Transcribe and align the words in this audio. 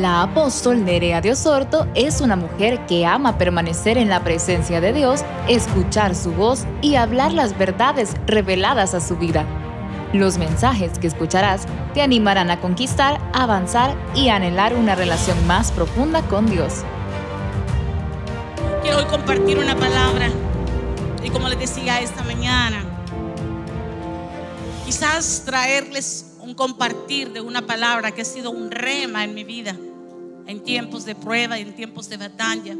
La 0.00 0.22
apóstol 0.22 0.84
Nerea 0.84 1.20
de 1.20 1.30
Osorto 1.30 1.86
es 1.94 2.20
una 2.20 2.34
mujer 2.34 2.84
que 2.86 3.06
ama 3.06 3.38
permanecer 3.38 3.96
en 3.96 4.08
la 4.08 4.24
presencia 4.24 4.80
de 4.80 4.92
Dios, 4.92 5.24
escuchar 5.48 6.16
su 6.16 6.32
voz 6.32 6.64
y 6.82 6.96
hablar 6.96 7.32
las 7.32 7.56
verdades 7.56 8.16
reveladas 8.26 8.92
a 8.94 9.00
su 9.00 9.16
vida. 9.16 9.46
Los 10.12 10.36
mensajes 10.36 10.98
que 10.98 11.06
escucharás 11.06 11.66
te 11.92 12.02
animarán 12.02 12.50
a 12.50 12.60
conquistar, 12.60 13.20
avanzar 13.32 13.94
y 14.16 14.30
anhelar 14.30 14.74
una 14.74 14.96
relación 14.96 15.46
más 15.46 15.70
profunda 15.70 16.22
con 16.22 16.46
Dios. 16.46 16.82
Quiero 18.82 18.98
hoy 18.98 19.04
compartir 19.04 19.58
una 19.58 19.76
palabra 19.76 20.28
y 21.22 21.30
como 21.30 21.48
les 21.48 21.60
decía 21.60 22.00
esta 22.00 22.24
mañana, 22.24 22.84
quizás 24.84 25.44
traerles 25.46 26.33
un 26.44 26.54
compartir 26.54 27.32
de 27.32 27.40
una 27.40 27.66
palabra 27.66 28.12
que 28.12 28.22
ha 28.22 28.24
sido 28.24 28.50
un 28.50 28.70
rema 28.70 29.24
en 29.24 29.34
mi 29.34 29.44
vida, 29.44 29.76
en 30.46 30.62
tiempos 30.62 31.04
de 31.04 31.14
prueba 31.14 31.58
y 31.58 31.62
en 31.62 31.74
tiempos 31.74 32.08
de 32.08 32.18
batalla. 32.18 32.76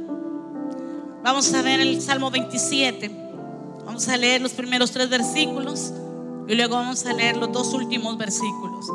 Vamos 1.23 1.53
a 1.55 1.63
ver 1.63 1.81
el 1.81 2.03
Salmo 2.03 2.31
27. 2.31 3.11
Vamos 3.87 4.07
a 4.09 4.17
leer 4.17 4.43
los 4.43 4.53
primeros 4.53 4.91
tres 4.91 5.09
versículos 5.09 5.93
y 6.47 6.55
luego 6.55 6.77
vamos 6.77 7.07
a 7.07 7.13
leer 7.15 7.37
los 7.37 7.51
dos 7.53 7.73
últimos 7.73 8.19
versículos. 8.19 8.87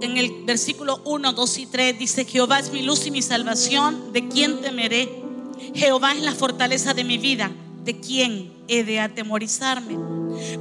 En 0.00 0.16
el 0.16 0.44
versículo 0.44 1.00
1, 1.04 1.32
2 1.32 1.58
y 1.58 1.66
3 1.66 1.98
dice, 1.98 2.24
Jehová 2.24 2.58
es 2.58 2.72
mi 2.72 2.82
luz 2.82 3.06
y 3.06 3.10
mi 3.10 3.22
salvación, 3.22 4.12
¿de 4.12 4.28
quién 4.28 4.60
temeré? 4.60 5.22
Jehová 5.74 6.12
es 6.12 6.22
la 6.22 6.32
fortaleza 6.32 6.92
de 6.92 7.04
mi 7.04 7.18
vida, 7.18 7.52
¿de 7.84 8.00
quién 8.00 8.52
he 8.68 8.82
de 8.82 9.00
atemorizarme? 9.00 9.96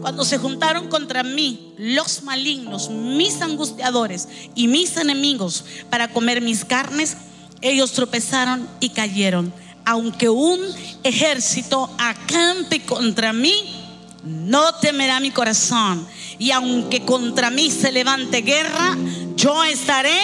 Cuando 0.02 0.26
se 0.26 0.38
juntaron 0.38 0.88
contra 0.88 1.23
mí 1.23 1.73
los 1.77 2.23
malignos, 2.23 2.90
mis 2.90 3.41
angustiadores 3.41 4.27
y 4.55 4.68
mis 4.68 4.98
enemigos 4.98 5.66
para 5.90 6.10
comer 6.10 6.41
mis 6.41 6.65
carnes, 6.65 7.18
ellos 7.62 7.93
tropezaron 7.93 8.68
y 8.80 8.90
cayeron. 8.90 9.54
Aunque 9.85 10.30
un 10.30 10.60
ejército 11.04 11.90
acampe 11.98 12.82
contra 12.82 13.34
mí, 13.34 13.54
no 14.24 14.76
temerá 14.76 15.20
mi 15.20 15.32
corazón. 15.32 16.05
Y 16.40 16.52
aunque 16.52 17.04
contra 17.04 17.49
mí 17.49 17.71
se 17.71 17.91
levante 17.91 18.41
guerra, 18.41 18.98
yo 19.35 19.63
estaré. 19.63 20.20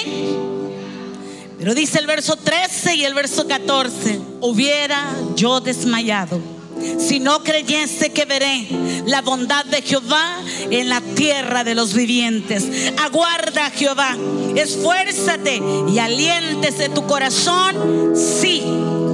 Pero 1.57 1.75
dice 1.75 1.99
el 1.99 2.07
verso 2.07 2.37
13 2.37 2.95
y 2.95 3.05
el 3.05 3.13
verso 3.13 3.47
14, 3.47 4.19
hubiera 4.41 5.13
yo 5.35 5.59
desmayado 5.59 6.58
si 6.99 7.19
no 7.19 7.43
creyese 7.43 8.11
que 8.11 8.25
veré 8.25 8.67
la 9.05 9.21
bondad 9.21 9.65
de 9.65 9.81
Jehová 9.81 10.37
en 10.69 10.89
la 10.89 11.01
tierra 11.01 11.63
de 11.63 11.75
los 11.75 11.93
vivientes. 11.93 12.93
Aguarda 13.01 13.67
a 13.67 13.71
Jehová, 13.71 14.15
esfuérzate 14.55 15.61
y 15.89 15.99
aliéntese 15.99 16.89
tu 16.89 17.05
corazón. 17.07 18.13
Sí, 18.15 18.63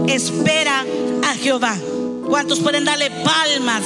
espera 0.07 0.85
a 1.23 1.35
Jehová. 1.35 1.75
¿Cuántos 2.27 2.59
pueden 2.59 2.85
darle 2.85 3.11
palmas? 3.11 3.83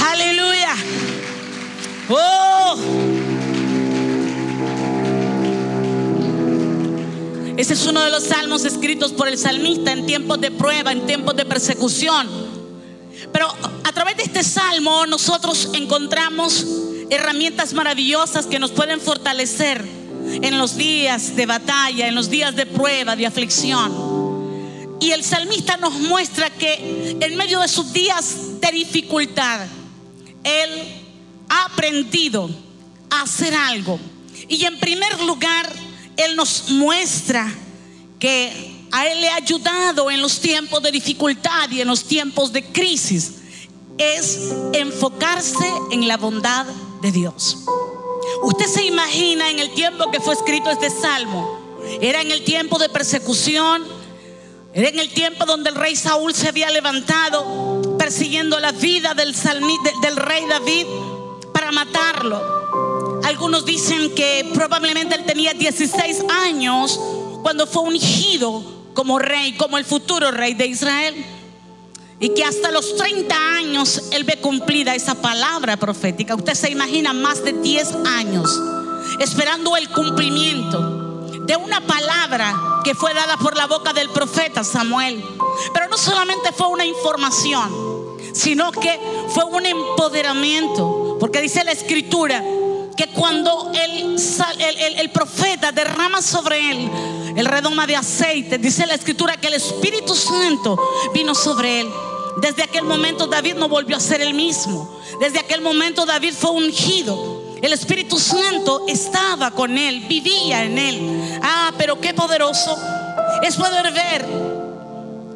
Aleluya. 0.00 0.74
Oh. 2.08 2.41
Ese 7.62 7.74
es 7.74 7.86
uno 7.86 8.00
de 8.00 8.10
los 8.10 8.24
salmos 8.24 8.64
escritos 8.64 9.12
por 9.12 9.28
el 9.28 9.38
salmista 9.38 9.92
en 9.92 10.04
tiempos 10.04 10.40
de 10.40 10.50
prueba, 10.50 10.90
en 10.90 11.06
tiempos 11.06 11.36
de 11.36 11.44
persecución. 11.44 12.28
Pero 13.32 13.46
a 13.84 13.92
través 13.92 14.16
de 14.16 14.24
este 14.24 14.42
salmo 14.42 15.06
nosotros 15.06 15.68
encontramos 15.72 16.66
herramientas 17.08 17.72
maravillosas 17.72 18.46
que 18.46 18.58
nos 18.58 18.72
pueden 18.72 19.00
fortalecer 19.00 19.80
en 20.42 20.58
los 20.58 20.76
días 20.76 21.36
de 21.36 21.46
batalla, 21.46 22.08
en 22.08 22.16
los 22.16 22.30
días 22.30 22.56
de 22.56 22.66
prueba, 22.66 23.14
de 23.14 23.26
aflicción. 23.26 24.98
Y 25.00 25.12
el 25.12 25.22
salmista 25.22 25.76
nos 25.76 25.92
muestra 25.92 26.50
que 26.50 27.16
en 27.20 27.36
medio 27.36 27.60
de 27.60 27.68
sus 27.68 27.92
días 27.92 28.60
de 28.60 28.72
dificultad, 28.72 29.68
él 30.42 30.68
ha 31.48 31.66
aprendido 31.66 32.50
a 33.08 33.22
hacer 33.22 33.54
algo. 33.54 34.00
Y 34.48 34.64
en 34.64 34.80
primer 34.80 35.20
lugar, 35.20 35.72
él 36.24 36.36
nos 36.36 36.70
muestra 36.70 37.52
que 38.18 38.72
a 38.92 39.06
Él 39.06 39.20
le 39.22 39.30
ha 39.30 39.36
ayudado 39.36 40.10
en 40.10 40.20
los 40.20 40.38
tiempos 40.38 40.82
de 40.82 40.92
dificultad 40.92 41.70
y 41.70 41.80
en 41.80 41.88
los 41.88 42.04
tiempos 42.04 42.52
de 42.52 42.62
crisis. 42.62 43.32
Es 43.98 44.52
enfocarse 44.74 45.66
en 45.90 46.06
la 46.06 46.18
bondad 46.18 46.66
de 47.00 47.10
Dios. 47.10 47.58
Usted 48.42 48.66
se 48.66 48.84
imagina 48.84 49.50
en 49.50 49.58
el 49.58 49.72
tiempo 49.74 50.10
que 50.10 50.20
fue 50.20 50.34
escrito 50.34 50.70
este 50.70 50.90
salmo. 50.90 51.80
Era 52.00 52.20
en 52.20 52.30
el 52.30 52.44
tiempo 52.44 52.78
de 52.78 52.90
persecución. 52.90 53.82
Era 54.74 54.88
en 54.88 54.98
el 54.98 55.12
tiempo 55.12 55.46
donde 55.46 55.70
el 55.70 55.76
rey 55.76 55.96
Saúl 55.96 56.34
se 56.34 56.48
había 56.48 56.70
levantado 56.70 57.96
persiguiendo 57.98 58.60
la 58.60 58.72
vida 58.72 59.14
del, 59.14 59.34
del 60.02 60.16
rey 60.16 60.44
David 60.46 60.86
para 61.52 61.72
matarlo. 61.72 62.61
Algunos 63.32 63.64
dicen 63.64 64.14
que 64.14 64.50
probablemente 64.52 65.14
él 65.14 65.24
tenía 65.24 65.54
16 65.54 66.22
años 66.44 67.00
cuando 67.42 67.66
fue 67.66 67.82
ungido 67.82 68.62
como 68.92 69.18
rey, 69.18 69.56
como 69.56 69.78
el 69.78 69.86
futuro 69.86 70.30
rey 70.30 70.52
de 70.52 70.66
Israel. 70.66 71.14
Y 72.20 72.28
que 72.34 72.44
hasta 72.44 72.70
los 72.70 72.94
30 72.94 73.34
años 73.56 74.10
él 74.12 74.24
ve 74.24 74.36
cumplida 74.36 74.94
esa 74.94 75.14
palabra 75.14 75.78
profética. 75.78 76.34
Usted 76.34 76.52
se 76.52 76.70
imagina 76.70 77.14
más 77.14 77.42
de 77.42 77.54
10 77.54 77.94
años 78.04 78.60
esperando 79.18 79.78
el 79.78 79.88
cumplimiento 79.88 81.26
de 81.46 81.56
una 81.56 81.80
palabra 81.86 82.82
que 82.84 82.94
fue 82.94 83.14
dada 83.14 83.38
por 83.38 83.56
la 83.56 83.66
boca 83.66 83.94
del 83.94 84.10
profeta 84.10 84.62
Samuel. 84.62 85.24
Pero 85.72 85.88
no 85.88 85.96
solamente 85.96 86.52
fue 86.52 86.68
una 86.68 86.84
información, 86.84 87.70
sino 88.34 88.70
que 88.72 89.00
fue 89.30 89.44
un 89.44 89.64
empoderamiento. 89.64 91.16
Porque 91.18 91.40
dice 91.40 91.64
la 91.64 91.72
escritura 91.72 92.44
que 93.02 93.08
cuando 93.08 93.72
el, 93.74 95.10
profeta 95.10 95.72
derrama 95.72 96.22
sobre 96.22 96.70
él 96.70 96.90
el 97.36 97.46
redoma 97.46 97.84
de 97.86 97.96
aceite, 97.96 98.58
dice 98.58 98.86
la 98.86 98.94
escritura 98.94 99.36
que 99.36 99.48
el 99.48 99.54
Espíritu 99.54 100.14
Santo 100.14 100.78
vino 101.12 101.34
sobre 101.34 101.80
él. 101.80 101.88
Desde 102.40 102.62
aquel 102.62 102.84
momento 102.84 103.26
David 103.26 103.54
no 103.54 103.68
volvió 103.68 103.96
a 103.96 104.00
ser 104.00 104.20
el 104.20 104.34
mismo. 104.34 105.00
Desde 105.18 105.40
aquel 105.40 105.62
momento 105.62 106.06
David 106.06 106.34
fue 106.38 106.50
ungido. 106.50 107.42
El 107.60 107.72
Espíritu 107.72 108.18
Santo 108.18 108.84
estaba 108.86 109.50
con 109.50 109.76
él, 109.78 110.04
vivía 110.08 110.62
en 110.62 110.78
él. 110.78 111.40
Ah, 111.42 111.72
pero 111.76 112.00
qué 112.00 112.14
poderoso 112.14 112.78
es 113.42 113.56
poder 113.56 113.92
ver 113.92 114.26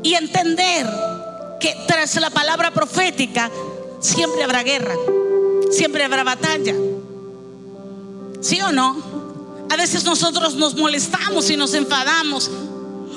y 0.04 0.14
entender 0.14 0.86
que 1.58 1.74
tras 1.88 2.14
la 2.16 2.30
palabra 2.30 2.70
profética 2.70 3.50
siempre 3.98 4.44
habrá 4.44 4.62
guerra, 4.62 4.94
siempre 5.72 6.04
habrá 6.04 6.22
batalla. 6.22 6.74
¿Sí 8.46 8.60
o 8.60 8.70
no? 8.70 8.96
A 9.68 9.74
veces 9.74 10.04
nosotros 10.04 10.54
nos 10.54 10.76
molestamos 10.76 11.50
y 11.50 11.56
nos 11.56 11.74
enfadamos 11.74 12.48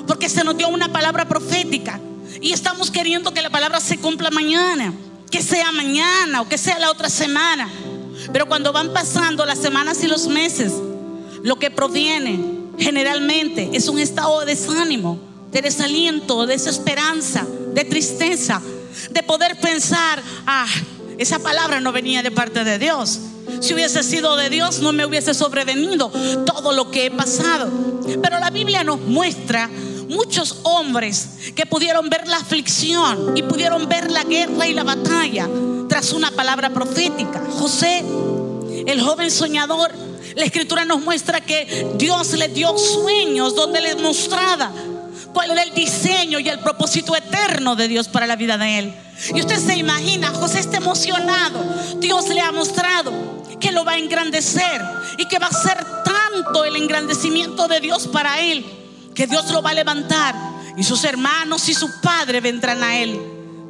porque 0.04 0.28
se 0.28 0.42
nos 0.42 0.56
dio 0.56 0.66
una 0.66 0.92
palabra 0.92 1.28
profética 1.28 2.00
y 2.40 2.50
estamos 2.50 2.90
queriendo 2.90 3.32
que 3.32 3.40
la 3.40 3.48
palabra 3.48 3.78
se 3.78 3.96
cumpla 3.98 4.32
mañana, 4.32 4.92
que 5.30 5.40
sea 5.40 5.70
mañana 5.70 6.40
o 6.40 6.48
que 6.48 6.58
sea 6.58 6.80
la 6.80 6.90
otra 6.90 7.08
semana. 7.08 7.70
Pero 8.32 8.48
cuando 8.48 8.72
van 8.72 8.92
pasando 8.92 9.46
las 9.46 9.60
semanas 9.60 10.02
y 10.02 10.08
los 10.08 10.26
meses, 10.26 10.72
lo 11.44 11.60
que 11.60 11.70
proviene 11.70 12.40
generalmente 12.76 13.70
es 13.72 13.86
un 13.86 14.00
estado 14.00 14.40
de 14.40 14.46
desánimo, 14.46 15.20
de 15.52 15.62
desaliento, 15.62 16.44
de 16.44 16.54
desesperanza, 16.54 17.46
de 17.72 17.84
tristeza, 17.84 18.60
de 19.12 19.22
poder 19.22 19.60
pensar, 19.60 20.20
ah, 20.44 20.66
esa 21.20 21.38
palabra 21.38 21.80
no 21.80 21.92
venía 21.92 22.22
de 22.22 22.30
parte 22.30 22.64
de 22.64 22.78
Dios. 22.78 23.20
Si 23.60 23.74
hubiese 23.74 24.02
sido 24.02 24.36
de 24.36 24.48
Dios, 24.48 24.78
no 24.78 24.94
me 24.94 25.04
hubiese 25.04 25.34
sobrevenido 25.34 26.10
todo 26.46 26.72
lo 26.72 26.90
que 26.90 27.04
he 27.04 27.10
pasado. 27.10 27.70
Pero 28.22 28.40
la 28.40 28.48
Biblia 28.48 28.84
nos 28.84 29.00
muestra 29.00 29.68
muchos 30.08 30.60
hombres 30.62 31.52
que 31.54 31.66
pudieron 31.66 32.08
ver 32.08 32.26
la 32.26 32.38
aflicción 32.38 33.36
y 33.36 33.42
pudieron 33.42 33.86
ver 33.86 34.10
la 34.10 34.24
guerra 34.24 34.66
y 34.66 34.72
la 34.72 34.82
batalla 34.82 35.46
tras 35.90 36.14
una 36.14 36.30
palabra 36.30 36.70
profética. 36.70 37.42
José, 37.50 38.02
el 38.86 39.02
joven 39.02 39.30
soñador, 39.30 39.92
la 40.36 40.44
escritura 40.46 40.86
nos 40.86 41.02
muestra 41.02 41.42
que 41.42 41.86
Dios 41.98 42.32
le 42.32 42.48
dio 42.48 42.78
sueños 42.78 43.54
donde 43.54 43.82
le 43.82 43.94
mostraba 43.96 44.72
cuál 45.32 45.50
era 45.50 45.62
el 45.62 45.74
diseño 45.74 46.38
y 46.38 46.48
el 46.48 46.58
propósito 46.60 47.16
eterno 47.16 47.76
de 47.76 47.88
Dios 47.88 48.08
para 48.08 48.26
la 48.26 48.36
vida 48.36 48.58
de 48.58 48.78
él. 48.78 48.94
Y 49.34 49.40
usted 49.40 49.58
se 49.58 49.76
imagina, 49.76 50.30
José 50.30 50.60
está 50.60 50.78
emocionado. 50.78 51.62
Dios 51.98 52.28
le 52.28 52.40
ha 52.40 52.52
mostrado 52.52 53.12
que 53.60 53.72
lo 53.72 53.84
va 53.84 53.92
a 53.92 53.98
engrandecer 53.98 54.82
y 55.18 55.26
que 55.26 55.38
va 55.38 55.48
a 55.48 55.52
ser 55.52 55.78
tanto 56.04 56.64
el 56.64 56.76
engrandecimiento 56.76 57.68
de 57.68 57.80
Dios 57.80 58.08
para 58.08 58.40
él, 58.40 58.64
que 59.14 59.26
Dios 59.26 59.50
lo 59.50 59.62
va 59.62 59.70
a 59.70 59.74
levantar 59.74 60.34
y 60.76 60.82
sus 60.82 61.04
hermanos 61.04 61.68
y 61.68 61.74
su 61.74 62.00
padre 62.00 62.40
vendrán 62.40 62.82
a 62.82 62.98
él. 62.98 63.20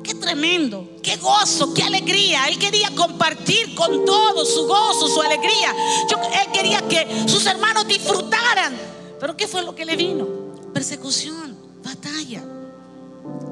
Qué 0.03 0.15
tremendo, 0.15 0.89
qué 1.03 1.17
gozo, 1.17 1.75
qué 1.75 1.83
alegría. 1.83 2.49
Él 2.49 2.59
quería 2.59 2.91
compartir 2.95 3.75
con 3.75 4.05
todos 4.05 4.55
su 4.55 4.67
gozo, 4.67 5.09
su 5.09 5.21
alegría. 5.21 5.75
él 6.09 6.53
quería 6.53 6.81
que 6.89 7.25
sus 7.27 7.45
hermanos 7.47 7.87
disfrutaran. 7.87 8.77
Pero 9.19 9.37
¿qué 9.37 9.47
fue 9.47 9.63
lo 9.63 9.75
que 9.75 9.85
le 9.85 9.97
vino? 9.97 10.27
Persecución, 10.73 11.50
batalla. 11.95 12.43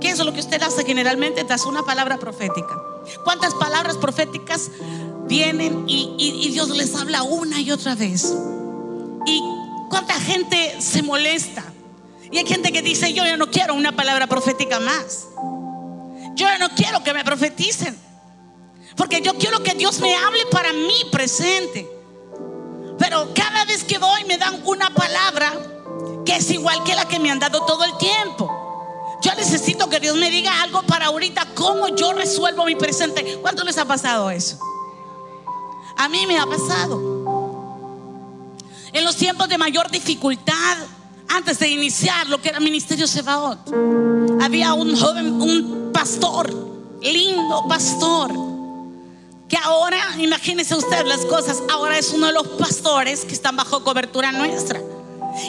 ¿Qué 0.01 0.11
es 0.11 0.19
lo 0.19 0.33
que 0.33 0.41
usted 0.41 0.63
hace 0.63 0.85
generalmente 0.85 1.45
tras 1.45 1.67
una 1.67 1.83
palabra 1.83 2.19
profética? 2.19 2.81
¿Cuántas 3.25 3.55
palabras 3.55 3.97
proféticas 3.97 4.71
vienen 5.27 5.85
y, 5.89 6.49
Dios 6.53 6.71
les 6.71 6.95
habla 6.95 7.23
una 7.23 7.61
y 7.61 7.71
otra 7.71 7.95
vez? 7.95 8.35
¿Y 9.27 9.43
cuánta 9.91 10.15
gente 10.15 10.81
se 10.81 11.03
molesta? 11.03 11.65
Y 12.31 12.39
hay 12.39 12.47
gente 12.47 12.73
que 12.73 12.83
dice, 12.83 13.13
yo 13.13 13.25
ya 13.25 13.37
no 13.37 13.51
quiero 13.51 13.75
una 13.75 13.93
palabra 13.93 14.27
profética 14.27 14.79
más. 14.81 15.27
Yo 16.35 16.47
ya 16.47 16.59
no 16.59 16.69
quiero 16.71 17.03
que 17.03 17.15
me 17.15 17.25
profeticen. 17.25 17.99
Porque 18.97 19.21
yo 19.23 19.35
quiero 19.35 19.63
que 19.63 19.75
Dios 19.75 20.01
me 20.01 20.15
hable 20.15 20.45
para 20.51 20.73
mí 20.73 20.95
presente. 21.11 21.89
Pero 22.99 23.33
cada 23.35 23.65
vez 23.65 23.85
que 23.85 23.99
voy 23.99 24.25
me 24.25 24.37
dan 24.37 24.61
una 24.65 24.91
palabra 24.91 25.53
que 26.29 26.37
es 26.37 26.51
igual 26.51 26.85
que 26.85 26.95
la 26.95 27.09
que 27.09 27.19
me 27.19 27.31
han 27.31 27.39
dado 27.39 27.65
todo 27.65 27.87
el 27.87 27.97
tiempo. 27.97 29.17
Yo 29.23 29.35
necesito 29.35 29.89
que 29.89 29.99
Dios 29.99 30.15
me 30.15 30.31
diga 30.31 30.61
algo 30.61 30.83
para 30.83 31.07
ahorita, 31.07 31.55
cómo 31.55 31.89
yo 31.97 32.13
resuelvo 32.13 32.67
mi 32.67 32.75
presente. 32.75 33.39
¿Cuánto 33.41 33.65
les 33.65 33.79
ha 33.79 33.87
pasado 33.87 34.29
eso? 34.29 34.59
A 35.97 36.07
mí 36.11 36.27
me 36.27 36.37
ha 36.39 36.45
pasado. 36.45 37.65
En 38.93 39.05
los 39.07 39.17
tiempos 39.17 39.49
de 39.49 39.57
mayor 39.57 39.91
dificultad, 39.91 40.77
antes 41.29 41.59
de 41.61 41.69
iniciar 41.69 42.29
lo 42.29 42.43
que 42.43 42.51
era 42.51 42.61
Ministerio 42.61 43.07
Sebaot, 43.07 43.73
había 44.43 44.75
un 44.75 44.95
joven, 45.01 45.41
un 45.41 45.93
pastor, 45.95 46.53
lindo 47.01 47.65
pastor, 47.67 48.33
que 49.49 49.57
ahora, 49.57 49.97
imagínense 50.19 50.75
usted 50.75 51.07
las 51.07 51.25
cosas, 51.25 51.63
ahora 51.73 51.97
es 51.97 52.13
uno 52.13 52.27
de 52.27 52.35
los 52.35 52.47
pastores 52.49 53.25
que 53.25 53.33
están 53.33 53.57
bajo 53.57 53.83
cobertura 53.83 54.31
nuestra. 54.31 54.79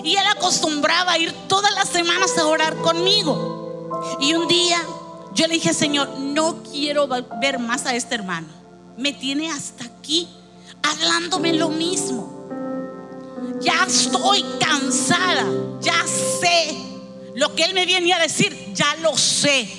Y 0.04 0.16
él 0.16 0.26
acostumbraba 0.36 1.14
a 1.14 1.18
ir 1.18 1.34
todas 1.48 1.74
las 1.74 1.90
semanas 1.90 2.38
a 2.38 2.46
orar 2.46 2.76
conmigo. 2.78 4.18
Y 4.20 4.34
un 4.34 4.48
día 4.48 4.82
yo 5.34 5.48
le 5.48 5.56
dije, 5.56 5.74
Señor, 5.74 6.10
no 6.18 6.64
quiero 6.64 7.08
ver 7.08 7.60
más 7.60 7.86
a 7.86 7.96
este 7.96 8.16
hermano. 8.16 8.48
Me 8.98 9.14
tiene 9.14 9.52
hasta 9.52 9.86
aquí 9.86 10.28
hablándome 10.84 11.54
lo 11.54 11.70
mismo. 11.70 12.38
Ya 13.62 13.86
estoy 13.86 14.44
cansada, 14.60 15.46
ya 15.82 16.06
sé. 16.06 16.76
Lo 17.36 17.56
que 17.56 17.64
él 17.64 17.74
me 17.74 17.86
viene 17.86 18.14
a 18.14 18.20
decir, 18.20 18.74
ya 18.74 18.96
lo 19.02 19.18
sé. 19.18 19.70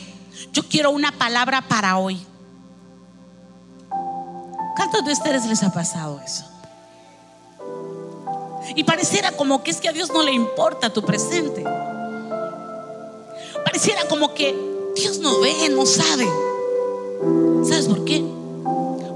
Yo 0.52 0.66
quiero 0.68 0.90
una 0.90 1.12
palabra 1.12 1.62
para 1.62 1.98
hoy. 1.98 2.20
¿Cuántos 4.76 5.04
de 5.04 5.12
ustedes 5.12 5.46
les 5.46 5.62
ha 5.62 5.72
pasado 5.72 6.20
eso? 6.24 6.44
Y 8.74 8.84
pareciera 8.84 9.32
como 9.32 9.62
que 9.62 9.70
es 9.70 9.80
que 9.80 9.88
a 9.88 9.92
Dios 9.92 10.10
no 10.12 10.22
le 10.22 10.32
importa 10.32 10.92
tu 10.92 11.02
presente. 11.02 11.64
Pareciera 13.64 14.06
como 14.08 14.34
que 14.34 14.54
Dios 14.96 15.18
no 15.18 15.40
ve, 15.40 15.68
no 15.70 15.86
sabe. 15.86 16.28
¿Sabes 17.68 17.88
por 17.88 18.04
qué? 18.04 18.24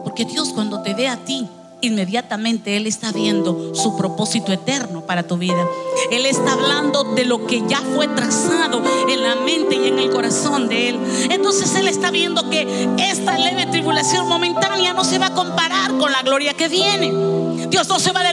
Porque 0.03 0.25
Dios 0.25 0.51
cuando 0.55 0.83
te 0.83 0.95
ve 0.95 1.09
a 1.09 1.25
ti, 1.25 1.49
inmediatamente 1.81 2.77
Él 2.77 2.87
está 2.87 3.13
viendo 3.13 3.75
su 3.75 3.97
propósito 3.97 4.53
eterno 4.53 5.07
para 5.07 5.27
tu 5.27 5.37
vida. 5.37 5.67
Él 6.11 6.27
está 6.27 6.53
hablando 6.53 7.05
de 7.15 7.25
lo 7.25 7.47
que 7.47 7.63
ya 7.67 7.81
fue 7.95 8.09
trazado 8.09 8.83
en 9.09 9.23
la 9.23 9.37
mente 9.37 9.77
y 9.77 9.89
en 9.89 9.99
el 9.99 10.11
corazón 10.11 10.69
de 10.69 10.91
Él. 10.91 10.99
Entonces 11.31 11.75
Él 11.75 11.89
está 11.89 12.11
viendo 12.11 12.51
que 12.51 12.89
esta 12.99 13.39
leve 13.39 13.67
tribulación 13.67 14.29
momentánea 14.29 14.93
no 14.93 15.05
se 15.05 15.19
va 15.19 15.27
a 15.27 15.35
comparar 15.35 15.97
con 15.99 16.13
la 16.13 16.23
gloria 16.23 16.55
que 16.55 16.69
viene. 16.69 17.13
Dios 17.69 17.89
no 17.89 17.99
se 17.99 18.13
va 18.13 18.21
a 18.21 18.24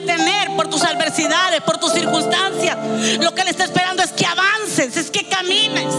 por 1.65 1.77
tus 1.77 1.93
circunstancias. 1.93 2.77
Lo 3.19 3.33
que 3.33 3.41
Él 3.41 3.47
está 3.49 3.65
esperando 3.65 4.03
es 4.03 4.11
que 4.11 4.25
avances, 4.25 4.97
es 4.97 5.11
que 5.11 5.27
camines, 5.27 5.93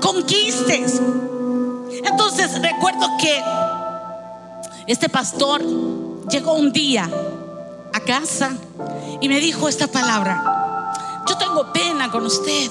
conquistes. 0.00 1.00
Entonces 2.04 2.60
recuerdo 2.60 3.08
que 3.20 3.42
este 4.86 5.08
pastor 5.08 5.62
llegó 6.30 6.54
un 6.54 6.72
día 6.72 7.08
a 7.92 8.00
casa 8.00 8.56
y 9.20 9.28
me 9.28 9.40
dijo 9.40 9.68
esta 9.68 9.86
palabra, 9.86 10.92
yo 11.28 11.36
tengo 11.36 11.72
pena 11.72 12.10
con 12.10 12.26
usted. 12.26 12.70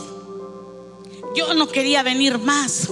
Yo 1.36 1.54
no 1.56 1.68
quería 1.68 2.04
venir 2.04 2.38
más. 2.38 2.90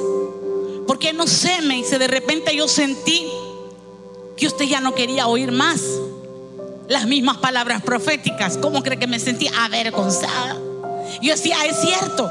Porque 0.87 1.13
no 1.13 1.27
sé, 1.27 1.61
me 1.61 1.75
dice, 1.75 1.99
de 1.99 2.07
repente 2.07 2.55
yo 2.55 2.67
sentí 2.67 3.31
que 4.35 4.47
usted 4.47 4.65
ya 4.65 4.81
no 4.81 4.95
quería 4.95 5.27
oír 5.27 5.51
más 5.51 5.81
las 6.91 7.07
mismas 7.07 7.37
palabras 7.37 7.81
proféticas. 7.81 8.57
¿Cómo 8.57 8.83
cree 8.83 8.99
que 8.99 9.07
me 9.07 9.17
sentí 9.17 9.47
avergonzada? 9.47 10.57
Yo 11.21 11.31
decía, 11.31 11.55
es 11.65 11.79
cierto, 11.79 12.29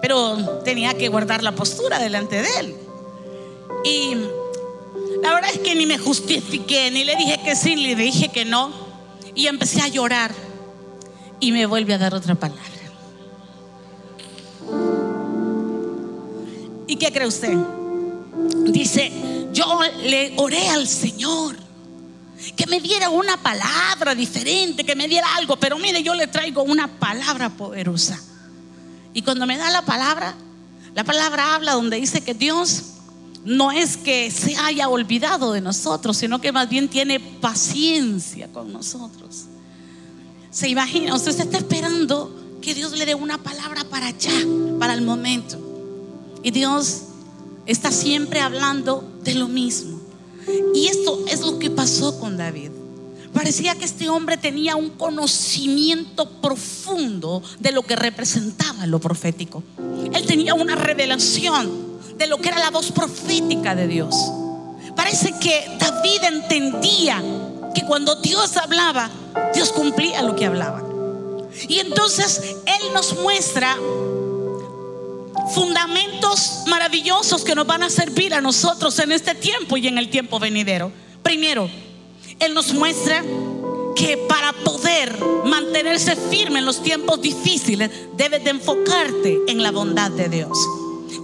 pero 0.00 0.60
tenía 0.64 0.94
que 0.94 1.08
guardar 1.08 1.44
la 1.44 1.52
postura 1.52 2.00
delante 2.00 2.42
de 2.42 2.48
él. 2.58 2.74
Y 3.84 4.16
la 5.22 5.32
verdad 5.34 5.50
es 5.52 5.60
que 5.60 5.76
ni 5.76 5.86
me 5.86 5.98
justifiqué, 5.98 6.90
ni 6.90 7.04
le 7.04 7.14
dije 7.14 7.40
que 7.44 7.54
sí, 7.54 7.76
ni 7.76 7.94
le 7.94 8.02
dije 8.02 8.28
que 8.28 8.44
no. 8.44 8.72
Y 9.36 9.46
empecé 9.46 9.80
a 9.80 9.86
llorar. 9.86 10.32
Y 11.38 11.52
me 11.52 11.66
vuelve 11.66 11.94
a 11.94 11.98
dar 11.98 12.12
otra 12.12 12.34
palabra. 12.34 12.62
¿Y 16.88 16.96
qué 16.96 17.12
cree 17.12 17.28
usted? 17.28 17.56
Dice, 18.66 19.12
yo 19.52 19.64
le 20.02 20.34
oré 20.38 20.68
al 20.70 20.88
Señor 20.88 21.61
que 22.56 22.66
me 22.66 22.80
diera 22.80 23.10
una 23.10 23.36
palabra 23.36 24.14
diferente, 24.14 24.84
que 24.84 24.96
me 24.96 25.08
diera 25.08 25.36
algo, 25.36 25.56
pero 25.56 25.78
mire, 25.78 26.02
yo 26.02 26.14
le 26.14 26.26
traigo 26.26 26.62
una 26.62 26.88
palabra 26.88 27.50
poderosa. 27.50 28.20
Y 29.14 29.22
cuando 29.22 29.46
me 29.46 29.56
da 29.56 29.70
la 29.70 29.82
palabra, 29.82 30.34
la 30.94 31.04
palabra 31.04 31.54
habla 31.54 31.72
donde 31.72 31.98
dice 31.98 32.22
que 32.22 32.34
Dios 32.34 32.84
no 33.44 33.72
es 33.72 33.96
que 33.96 34.30
se 34.30 34.56
haya 34.56 34.88
olvidado 34.88 35.52
de 35.52 35.60
nosotros, 35.60 36.16
sino 36.16 36.40
que 36.40 36.52
más 36.52 36.68
bien 36.68 36.88
tiene 36.88 37.18
paciencia 37.18 38.48
con 38.48 38.72
nosotros. 38.72 39.44
Se 40.50 40.68
imagina, 40.68 41.14
usted 41.14 41.38
está 41.38 41.58
esperando 41.58 42.58
que 42.60 42.74
Dios 42.74 42.92
le 42.92 43.06
dé 43.06 43.14
una 43.14 43.38
palabra 43.38 43.84
para 43.84 44.08
allá, 44.08 44.32
para 44.78 44.94
el 44.94 45.02
momento. 45.02 45.58
Y 46.42 46.50
Dios 46.50 47.02
está 47.66 47.90
siempre 47.90 48.40
hablando 48.40 49.02
de 49.22 49.34
lo 49.34 49.48
mismo. 49.48 49.91
Y 50.74 50.86
esto 50.86 51.24
es 51.28 51.40
lo 51.40 51.58
que 51.58 51.70
pasó 51.70 52.18
con 52.18 52.36
David. 52.36 52.70
Parecía 53.32 53.74
que 53.74 53.86
este 53.86 54.08
hombre 54.10 54.36
tenía 54.36 54.76
un 54.76 54.90
conocimiento 54.90 56.28
profundo 56.28 57.42
de 57.60 57.72
lo 57.72 57.82
que 57.82 57.96
representaba 57.96 58.86
lo 58.86 58.98
profético. 58.98 59.62
Él 60.12 60.26
tenía 60.26 60.54
una 60.54 60.74
revelación 60.74 61.92
de 62.18 62.26
lo 62.26 62.38
que 62.38 62.48
era 62.48 62.58
la 62.58 62.70
voz 62.70 62.92
profética 62.92 63.74
de 63.74 63.88
Dios. 63.88 64.14
Parece 64.94 65.32
que 65.40 65.64
David 65.78 66.24
entendía 66.24 67.22
que 67.74 67.84
cuando 67.86 68.16
Dios 68.16 68.56
hablaba, 68.58 69.10
Dios 69.54 69.72
cumplía 69.72 70.22
lo 70.22 70.36
que 70.36 70.44
hablaba. 70.44 70.82
Y 71.68 71.78
entonces 71.78 72.42
Él 72.66 72.92
nos 72.92 73.18
muestra 73.18 73.76
fundamentos 75.54 76.62
maravillosos 76.66 77.44
que 77.44 77.54
nos 77.54 77.66
van 77.66 77.82
a 77.82 77.90
servir 77.90 78.34
a 78.34 78.40
nosotros 78.40 78.98
en 78.98 79.12
este 79.12 79.34
tiempo 79.34 79.76
y 79.76 79.88
en 79.88 79.98
el 79.98 80.10
tiempo 80.10 80.38
venidero. 80.38 80.92
Primero, 81.22 81.68
Él 82.38 82.54
nos 82.54 82.72
muestra 82.72 83.22
que 83.94 84.16
para 84.28 84.52
poder 84.52 85.18
mantenerse 85.44 86.16
firme 86.16 86.60
en 86.60 86.66
los 86.66 86.82
tiempos 86.82 87.20
difíciles, 87.20 87.90
debes 88.16 88.42
de 88.44 88.50
enfocarte 88.50 89.38
en 89.48 89.62
la 89.62 89.70
bondad 89.70 90.10
de 90.10 90.28
Dios. 90.28 90.58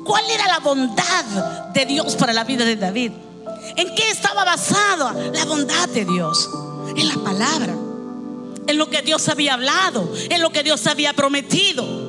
¿Cuál 0.04 0.24
era 0.30 0.46
la 0.46 0.60
bondad 0.60 1.24
de 1.74 1.86
Dios 1.86 2.16
para 2.16 2.32
la 2.32 2.44
vida 2.44 2.64
de 2.64 2.76
David? 2.76 3.12
¿En 3.76 3.94
qué 3.94 4.10
estaba 4.10 4.44
basada 4.44 5.12
la 5.12 5.44
bondad 5.44 5.88
de 5.88 6.04
Dios? 6.04 6.48
En 6.96 7.08
la 7.08 7.16
palabra, 7.16 7.74
en 8.66 8.78
lo 8.78 8.88
que 8.90 9.02
Dios 9.02 9.28
había 9.28 9.54
hablado, 9.54 10.12
en 10.30 10.40
lo 10.40 10.50
que 10.50 10.62
Dios 10.62 10.86
había 10.86 11.12
prometido. 11.12 12.07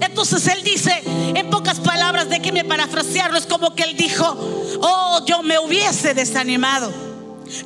Entonces 0.00 0.46
él 0.48 0.62
dice, 0.64 1.02
en 1.34 1.50
pocas 1.50 1.80
palabras, 1.80 2.28
de 2.28 2.40
que 2.40 2.52
me 2.52 2.64
parafrasearlo, 2.64 3.38
es 3.38 3.46
como 3.46 3.74
que 3.74 3.82
él 3.84 3.96
dijo, 3.96 4.24
oh, 4.80 5.20
yo 5.26 5.42
me 5.42 5.58
hubiese 5.58 6.14
desanimado, 6.14 6.92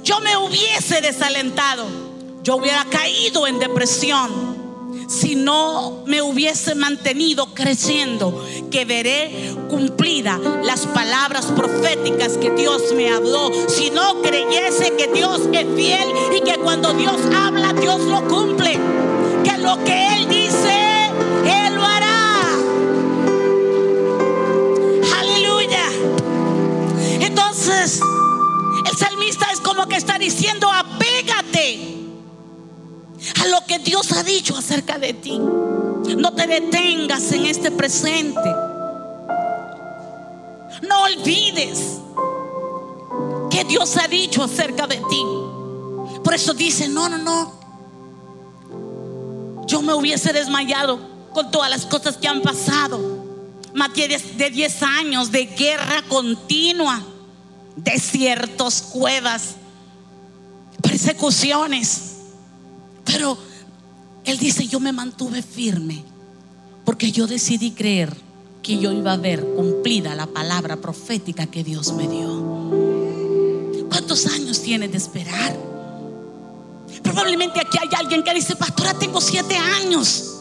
yo 0.02 0.20
me 0.20 0.37
hubiese 0.37 1.00
desalentado, 1.00 1.87
yo 2.42 2.56
hubiera 2.56 2.84
caído 2.87 3.46
en 3.46 3.58
depresión 3.58 4.58
si 5.08 5.37
no 5.37 6.02
me 6.06 6.20
hubiese 6.20 6.75
mantenido 6.75 7.54
creciendo, 7.54 8.46
que 8.70 8.84
veré 8.84 9.54
cumplida 9.70 10.38
las 10.62 10.87
palabras 10.87 11.46
proféticas 11.46 12.37
que 12.37 12.50
Dios 12.50 12.92
me 12.94 13.08
habló. 13.08 13.50
Si 13.68 13.90
no 13.90 14.20
creyese 14.20 14.94
que 14.96 15.08
Dios 15.08 15.40
es 15.52 15.66
fiel 15.75 16.08
y 16.37 16.40
que 16.42 16.58
cuando 16.58 16.92
Dios 16.92 17.16
habla, 17.34 17.72
Dios 17.72 18.02
lo 18.02 18.28
cumple. 18.28 18.78
Que 19.44 19.56
lo 19.58 19.82
que 19.82 20.14
Él 20.14 20.28
dice, 20.28 20.38
como 29.62 29.87
que 29.87 29.96
está 29.96 30.18
diciendo, 30.18 30.70
apégate 30.72 31.96
a 33.40 33.46
lo 33.46 33.64
que 33.66 33.78
Dios 33.78 34.12
ha 34.12 34.22
dicho 34.22 34.56
acerca 34.56 34.98
de 34.98 35.12
ti. 35.14 35.38
No 35.38 36.32
te 36.32 36.46
detengas 36.46 37.30
en 37.32 37.46
este 37.46 37.70
presente. 37.70 38.50
No 40.88 41.02
olvides 41.02 41.98
que 43.50 43.64
Dios 43.64 43.96
ha 43.96 44.08
dicho 44.08 44.42
acerca 44.42 44.87
de 44.87 44.96
ti. 44.96 45.25
Por 46.25 46.34
eso 46.34 46.54
dice, 46.54 46.88
no, 46.88 47.08
no, 47.08 47.18
no. 47.18 47.58
Yo 49.66 49.82
me 49.82 49.92
hubiese 49.92 50.32
desmayado 50.32 50.98
con 51.34 51.50
todas 51.50 51.70
las 51.70 51.84
cosas 51.87 52.16
que 52.16 52.28
han 52.28 52.42
pasado. 52.42 53.26
Más 53.75 53.92
de 53.94 54.50
10 54.50 54.82
años 54.82 55.30
de 55.30 55.44
guerra 55.44 56.02
continua, 56.08 57.02
desiertos, 57.85 58.82
cuevas, 58.82 59.56
persecuciones. 60.82 62.16
Pero 63.04 63.38
Él 64.25 64.38
dice, 64.38 64.66
yo 64.66 64.80
me 64.80 64.92
mantuve 64.92 65.42
firme 65.42 66.04
porque 66.85 67.12
yo 67.12 67.26
decidí 67.26 67.73
creer 67.73 68.14
que 68.62 68.78
yo 68.78 68.92
iba 68.92 69.12
a 69.12 69.16
ver 69.16 69.44
cumplida 69.56 70.14
la 70.14 70.26
palabra 70.26 70.76
profética 70.76 71.47
que 71.47 71.64
Dios 71.64 71.92
me 71.92 72.08
dio. 72.08 73.88
¿Cuántos 73.88 74.26
años 74.26 74.61
tienes 74.61 74.90
de 74.90 74.99
esperar? 74.99 75.56
Probablemente 77.02 77.61
aquí 77.61 77.78
hay 77.80 77.88
alguien 77.97 78.23
que 78.23 78.35
dice, 78.35 78.56
pastora, 78.56 78.94
tengo 78.94 79.20
siete 79.20 79.56
años. 79.56 80.35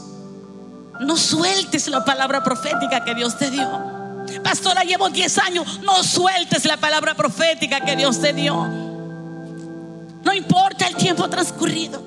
No 1.02 1.16
sueltes 1.16 1.88
la 1.88 2.04
palabra 2.04 2.44
profética 2.44 3.04
que 3.06 3.14
Dios 3.14 3.38
te 3.38 3.52
dio. 3.52 3.97
Pastora, 4.44 4.84
llevo 4.84 5.10
diez 5.10 5.38
años. 5.38 5.80
No 5.82 6.04
sueltes 6.04 6.66
la 6.66 6.78
palabra 6.78 7.16
profética 7.16 7.82
que 7.82 7.96
Dios 7.96 8.20
te 8.20 8.34
dio. 8.34 8.68
No 10.24 10.34
importa 10.34 10.88
el 10.88 10.96
tiempo 10.96 11.30
transcurrido. 11.30 12.02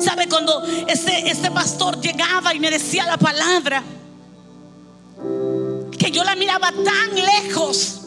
¿Sabe 0.00 0.28
cuando 0.28 0.62
este, 0.86 1.30
este 1.30 1.50
pastor 1.50 2.00
llegaba 2.00 2.54
y 2.54 2.60
me 2.60 2.70
decía 2.70 3.06
la 3.06 3.16
palabra? 3.16 3.82
Que 5.98 6.10
yo 6.10 6.22
la 6.22 6.36
miraba 6.36 6.70
tan 6.70 7.14
lejos 7.14 8.02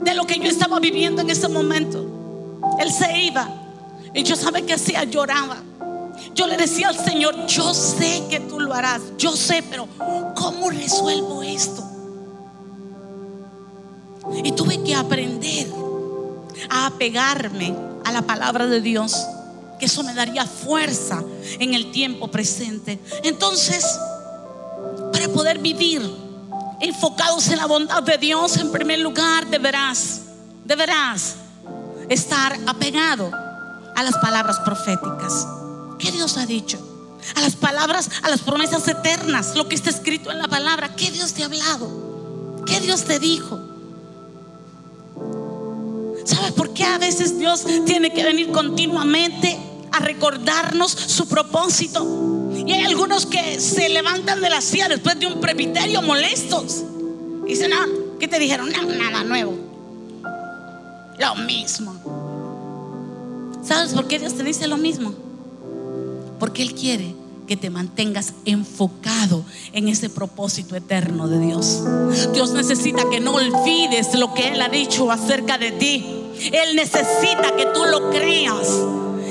de 0.00 0.14
lo 0.14 0.26
que 0.26 0.38
yo 0.38 0.48
estaba 0.48 0.80
viviendo 0.80 1.20
en 1.20 1.30
ese 1.30 1.48
momento. 1.48 2.06
Él 2.78 2.90
se 2.92 3.18
iba. 3.18 3.48
Y 4.14 4.22
yo 4.22 4.36
sabe 4.36 4.64
que 4.64 4.74
hacía, 4.74 5.04
lloraba. 5.04 5.58
Yo 6.34 6.46
le 6.46 6.56
decía 6.56 6.88
al 6.88 6.96
Señor, 6.96 7.46
yo 7.46 7.74
sé 7.74 8.24
que 8.28 8.40
tú 8.40 8.60
lo 8.60 8.74
harás, 8.74 9.00
yo 9.18 9.34
sé, 9.36 9.62
pero 9.62 9.88
¿cómo 10.34 10.70
resuelvo 10.70 11.42
esto? 11.42 11.89
Y 14.42 14.52
tuve 14.52 14.82
que 14.82 14.94
aprender 14.94 15.68
a 16.68 16.86
apegarme 16.86 17.74
a 18.04 18.12
la 18.12 18.22
palabra 18.22 18.66
de 18.66 18.80
Dios, 18.80 19.14
que 19.78 19.86
eso 19.86 20.02
me 20.02 20.14
daría 20.14 20.44
fuerza 20.44 21.22
en 21.58 21.74
el 21.74 21.90
tiempo 21.90 22.28
presente. 22.28 23.00
Entonces, 23.22 23.84
para 25.12 25.28
poder 25.28 25.58
vivir 25.58 26.02
enfocados 26.80 27.48
en 27.48 27.58
la 27.58 27.66
bondad 27.66 28.02
de 28.02 28.18
Dios, 28.18 28.56
en 28.56 28.72
primer 28.72 28.98
lugar, 29.00 29.46
deberás, 29.48 30.22
deberás 30.64 31.36
estar 32.08 32.58
apegado 32.66 33.30
a 33.94 34.02
las 34.02 34.16
palabras 34.18 34.58
proféticas. 34.60 35.46
¿Qué 35.98 36.10
Dios 36.10 36.36
ha 36.38 36.46
dicho? 36.46 36.78
A 37.36 37.40
las 37.40 37.54
palabras, 37.54 38.10
a 38.22 38.30
las 38.30 38.40
promesas 38.40 38.88
eternas, 38.88 39.54
lo 39.54 39.68
que 39.68 39.74
está 39.74 39.90
escrito 39.90 40.30
en 40.30 40.38
la 40.38 40.48
palabra. 40.48 40.94
¿Qué 40.96 41.10
Dios 41.10 41.34
te 41.34 41.42
ha 41.42 41.46
hablado? 41.46 42.64
¿Qué 42.66 42.80
Dios 42.80 43.04
te 43.04 43.18
dijo? 43.18 43.69
¿Sabes 46.24 46.52
por 46.52 46.72
qué 46.72 46.84
a 46.84 46.98
veces 46.98 47.38
Dios 47.38 47.64
tiene 47.86 48.12
que 48.12 48.24
venir 48.24 48.50
continuamente 48.50 49.58
a 49.92 50.00
recordarnos 50.00 50.90
su 50.90 51.26
propósito? 51.26 52.50
Y 52.66 52.72
hay 52.72 52.84
algunos 52.84 53.26
que 53.26 53.60
se 53.60 53.88
levantan 53.88 54.40
de 54.40 54.50
la 54.50 54.60
silla 54.60 54.88
después 54.88 55.18
de 55.18 55.26
un 55.26 55.40
presbiterio 55.40 56.02
molestos. 56.02 56.84
Y 57.46 57.50
dicen, 57.50 57.70
no, 57.70 58.18
¿qué 58.18 58.28
te 58.28 58.38
dijeron? 58.38 58.70
nada 58.70 59.24
nuevo. 59.24 59.56
Lo 61.18 61.34
mismo. 61.36 61.94
¿Sabes 63.62 63.92
por 63.92 64.08
qué 64.08 64.18
Dios 64.18 64.34
te 64.34 64.42
dice 64.42 64.66
lo 64.66 64.76
mismo? 64.76 65.12
Porque 66.38 66.62
Él 66.62 66.74
quiere 66.74 67.14
que 67.50 67.56
te 67.56 67.68
mantengas 67.68 68.34
enfocado 68.44 69.44
en 69.72 69.88
ese 69.88 70.08
propósito 70.08 70.76
eterno 70.76 71.26
de 71.26 71.40
Dios. 71.40 71.82
Dios 72.32 72.52
necesita 72.52 73.10
que 73.10 73.18
no 73.18 73.34
olvides 73.34 74.14
lo 74.14 74.32
que 74.34 74.50
Él 74.50 74.62
ha 74.62 74.68
dicho 74.68 75.10
acerca 75.10 75.58
de 75.58 75.72
ti. 75.72 76.06
Él 76.52 76.76
necesita 76.76 77.56
que 77.56 77.66
tú 77.74 77.86
lo 77.86 78.08
creas. 78.10 78.68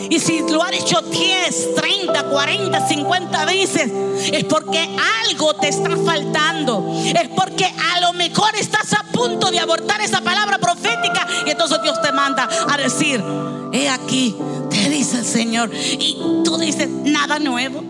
Y 0.09 0.19
si 0.19 0.41
lo 0.41 0.61
ha 0.61 0.69
dicho 0.69 1.01
10, 1.01 1.75
30, 1.75 2.23
40, 2.23 2.88
50 2.89 3.45
veces, 3.45 3.89
es 4.33 4.43
porque 4.43 4.85
algo 5.23 5.53
te 5.53 5.69
está 5.69 5.95
faltando. 5.95 6.93
Es 7.05 7.29
porque 7.29 7.73
a 7.93 8.01
lo 8.01 8.11
mejor 8.11 8.53
estás 8.57 8.91
a 8.95 9.03
punto 9.13 9.49
de 9.49 9.59
abortar 9.59 10.01
esa 10.01 10.19
palabra 10.19 10.57
profética. 10.57 11.25
Y 11.47 11.51
entonces 11.51 11.81
Dios 11.83 12.01
te 12.01 12.11
manda 12.11 12.49
a 12.67 12.75
decir, 12.75 13.23
he 13.71 13.88
aquí, 13.88 14.35
te 14.69 14.89
dice 14.89 15.19
el 15.19 15.25
Señor. 15.25 15.71
Y 15.73 16.17
tú 16.43 16.57
dices, 16.57 16.89
nada 16.89 17.39
nuevo. 17.39 17.88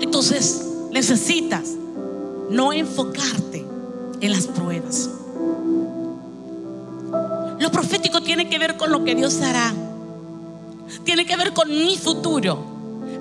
Entonces 0.00 0.64
necesitas 0.90 1.70
no 2.50 2.72
enfocarte 2.72 3.64
en 4.20 4.32
las 4.32 4.46
pruebas. 4.46 5.10
Lo 7.58 7.70
profético 7.72 8.22
tiene 8.22 8.48
que 8.48 8.58
ver 8.58 8.76
con 8.76 8.92
lo 8.92 9.04
que 9.04 9.14
Dios 9.14 9.40
hará 9.40 9.74
tiene 11.04 11.26
que 11.26 11.36
ver 11.36 11.52
con 11.52 11.68
mi 11.68 11.96
futuro, 11.96 12.64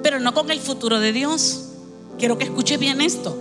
pero 0.03 0.19
no 0.19 0.33
con 0.33 0.49
el 0.51 0.59
futuro 0.59 0.99
de 0.99 1.11
Dios. 1.11 1.69
Quiero 2.17 2.37
que 2.37 2.45
escuche 2.45 2.77
bien 2.77 3.01
esto. 3.01 3.37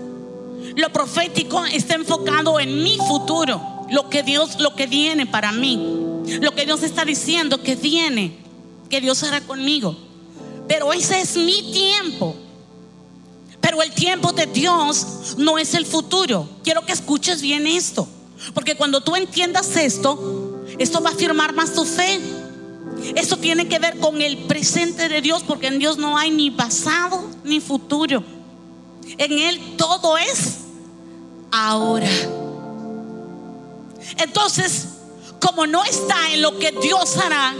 Lo 0.76 0.92
profético 0.92 1.64
está 1.66 1.94
enfocado 1.94 2.60
en 2.60 2.82
mi 2.82 2.98
futuro, 2.98 3.60
lo 3.90 4.10
que 4.10 4.22
Dios, 4.22 4.60
lo 4.60 4.74
que 4.74 4.86
viene 4.86 5.26
para 5.26 5.52
mí, 5.52 6.24
lo 6.40 6.54
que 6.54 6.66
Dios 6.66 6.82
está 6.82 7.04
diciendo 7.04 7.62
que 7.62 7.76
viene, 7.76 8.36
que 8.90 9.00
Dios 9.00 9.22
hará 9.22 9.40
conmigo. 9.40 9.96
Pero 10.68 10.92
ese 10.92 11.20
es 11.20 11.36
mi 11.36 11.72
tiempo. 11.72 12.36
El 13.82 13.92
tiempo 13.92 14.32
de 14.32 14.46
Dios 14.46 15.34
no 15.38 15.58
es 15.58 15.74
el 15.74 15.86
futuro. 15.86 16.48
Quiero 16.62 16.84
que 16.84 16.92
escuches 16.92 17.42
bien 17.42 17.66
esto. 17.66 18.08
Porque 18.54 18.76
cuando 18.76 19.00
tú 19.00 19.16
entiendas 19.16 19.76
esto, 19.76 20.64
esto 20.78 21.00
va 21.02 21.10
a 21.10 21.12
afirmar 21.12 21.54
más 21.54 21.72
tu 21.72 21.84
fe. 21.84 22.20
Eso 23.14 23.36
tiene 23.36 23.68
que 23.68 23.78
ver 23.78 23.98
con 23.98 24.20
el 24.20 24.38
presente 24.46 25.08
de 25.08 25.20
Dios, 25.20 25.42
porque 25.46 25.68
en 25.68 25.78
Dios 25.78 25.98
no 25.98 26.16
hay 26.16 26.30
ni 26.30 26.50
pasado 26.50 27.24
ni 27.44 27.60
futuro. 27.60 28.22
En 29.18 29.38
Él 29.38 29.76
todo 29.76 30.16
es 30.18 30.58
ahora. 31.50 32.08
Entonces, 34.18 34.88
como 35.40 35.66
no 35.66 35.84
está 35.84 36.32
en 36.32 36.42
lo 36.42 36.58
que 36.58 36.72
Dios 36.72 37.16
hará, 37.18 37.54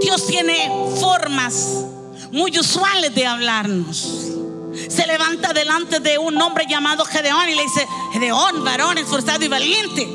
Dios 0.00 0.26
tiene 0.26 0.70
formas 1.00 1.84
muy 2.30 2.58
usuales 2.58 3.14
de 3.14 3.26
hablarnos. 3.26 4.41
Se 4.88 5.06
levanta 5.06 5.52
delante 5.52 6.00
de 6.00 6.18
un 6.18 6.40
hombre 6.40 6.66
llamado 6.68 7.04
Gedeón 7.04 7.48
y 7.48 7.54
le 7.54 7.62
dice, 7.62 7.86
Gedeón, 8.12 8.64
varón 8.64 8.98
esforzado 8.98 9.44
y 9.44 9.48
valiente. 9.48 10.08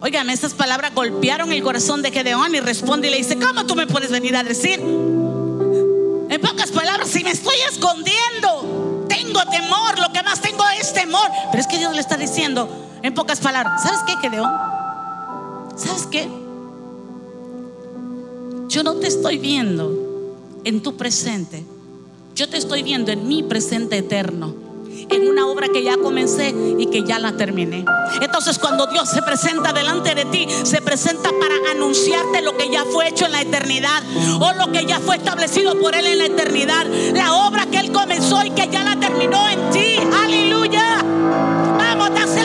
Oigan, 0.00 0.28
esas 0.28 0.52
palabras 0.52 0.94
golpearon 0.94 1.50
el 1.52 1.62
corazón 1.62 2.02
de 2.02 2.10
Gedeón 2.10 2.54
y 2.54 2.60
responde 2.60 3.08
y 3.08 3.10
le 3.10 3.16
dice, 3.16 3.38
¿cómo 3.38 3.64
tú 3.64 3.74
me 3.74 3.86
puedes 3.86 4.10
venir 4.10 4.36
a 4.36 4.42
decir? 4.42 4.78
En 4.80 6.40
pocas 6.42 6.70
palabras, 6.72 7.08
si 7.08 7.24
me 7.24 7.30
estoy 7.30 7.56
escondiendo, 7.70 9.06
tengo 9.08 9.40
temor, 9.46 9.98
lo 9.98 10.12
que 10.12 10.22
más 10.22 10.40
tengo 10.40 10.62
es 10.78 10.92
temor. 10.92 11.30
Pero 11.50 11.60
es 11.60 11.66
que 11.66 11.78
Dios 11.78 11.94
le 11.94 12.00
está 12.00 12.16
diciendo, 12.16 12.68
en 13.02 13.14
pocas 13.14 13.40
palabras, 13.40 13.82
¿sabes 13.82 14.00
qué, 14.06 14.16
Gedeón? 14.16 14.50
¿Sabes 15.76 16.06
qué? 16.10 16.28
Yo 18.68 18.82
no 18.82 18.94
te 18.96 19.06
estoy 19.06 19.38
viendo 19.38 20.36
en 20.64 20.82
tu 20.82 20.96
presente, 20.96 21.64
yo 22.34 22.48
te 22.48 22.56
estoy 22.56 22.82
viendo 22.82 23.12
en 23.12 23.28
mi 23.28 23.42
presente 23.42 23.98
eterno 23.98 24.54
en 25.08 25.28
una 25.28 25.46
obra 25.46 25.68
que 25.68 25.84
ya 25.84 25.96
comencé 25.98 26.54
y 26.78 26.86
que 26.86 27.04
ya 27.04 27.18
la 27.18 27.36
terminé. 27.36 27.84
Entonces 28.20 28.58
cuando 28.58 28.86
Dios 28.86 29.08
se 29.08 29.22
presenta 29.22 29.72
delante 29.72 30.14
de 30.14 30.24
ti, 30.24 30.48
se 30.62 30.80
presenta 30.80 31.30
para 31.38 31.54
anunciarte 31.70 32.40
lo 32.42 32.56
que 32.56 32.70
ya 32.70 32.84
fue 32.84 33.08
hecho 33.08 33.26
en 33.26 33.32
la 33.32 33.42
eternidad 33.42 34.02
o 34.40 34.52
lo 34.54 34.72
que 34.72 34.86
ya 34.86 35.00
fue 35.00 35.16
establecido 35.16 35.78
por 35.78 35.94
Él 35.94 36.06
en 36.06 36.18
la 36.18 36.26
eternidad. 36.26 36.86
La 37.14 37.34
obra 37.34 37.66
que 37.66 37.78
Él 37.78 37.92
comenzó 37.92 38.42
y 38.44 38.50
que 38.50 38.68
ya 38.68 38.82
la 38.82 38.98
terminó 38.98 39.48
en 39.48 39.70
ti. 39.70 39.96
Aleluya. 40.24 41.02
Vamos, 41.78 42.14
dáselo 42.14 42.43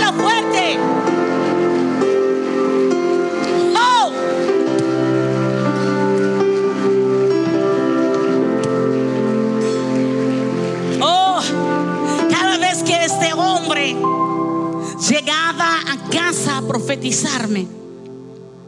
profetizarme, 16.90 17.68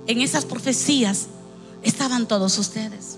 en 0.05 0.21
esas 0.21 0.45
profecías 0.45 1.25
estaban 1.81 2.27
todos 2.27 2.55
ustedes. 2.59 3.17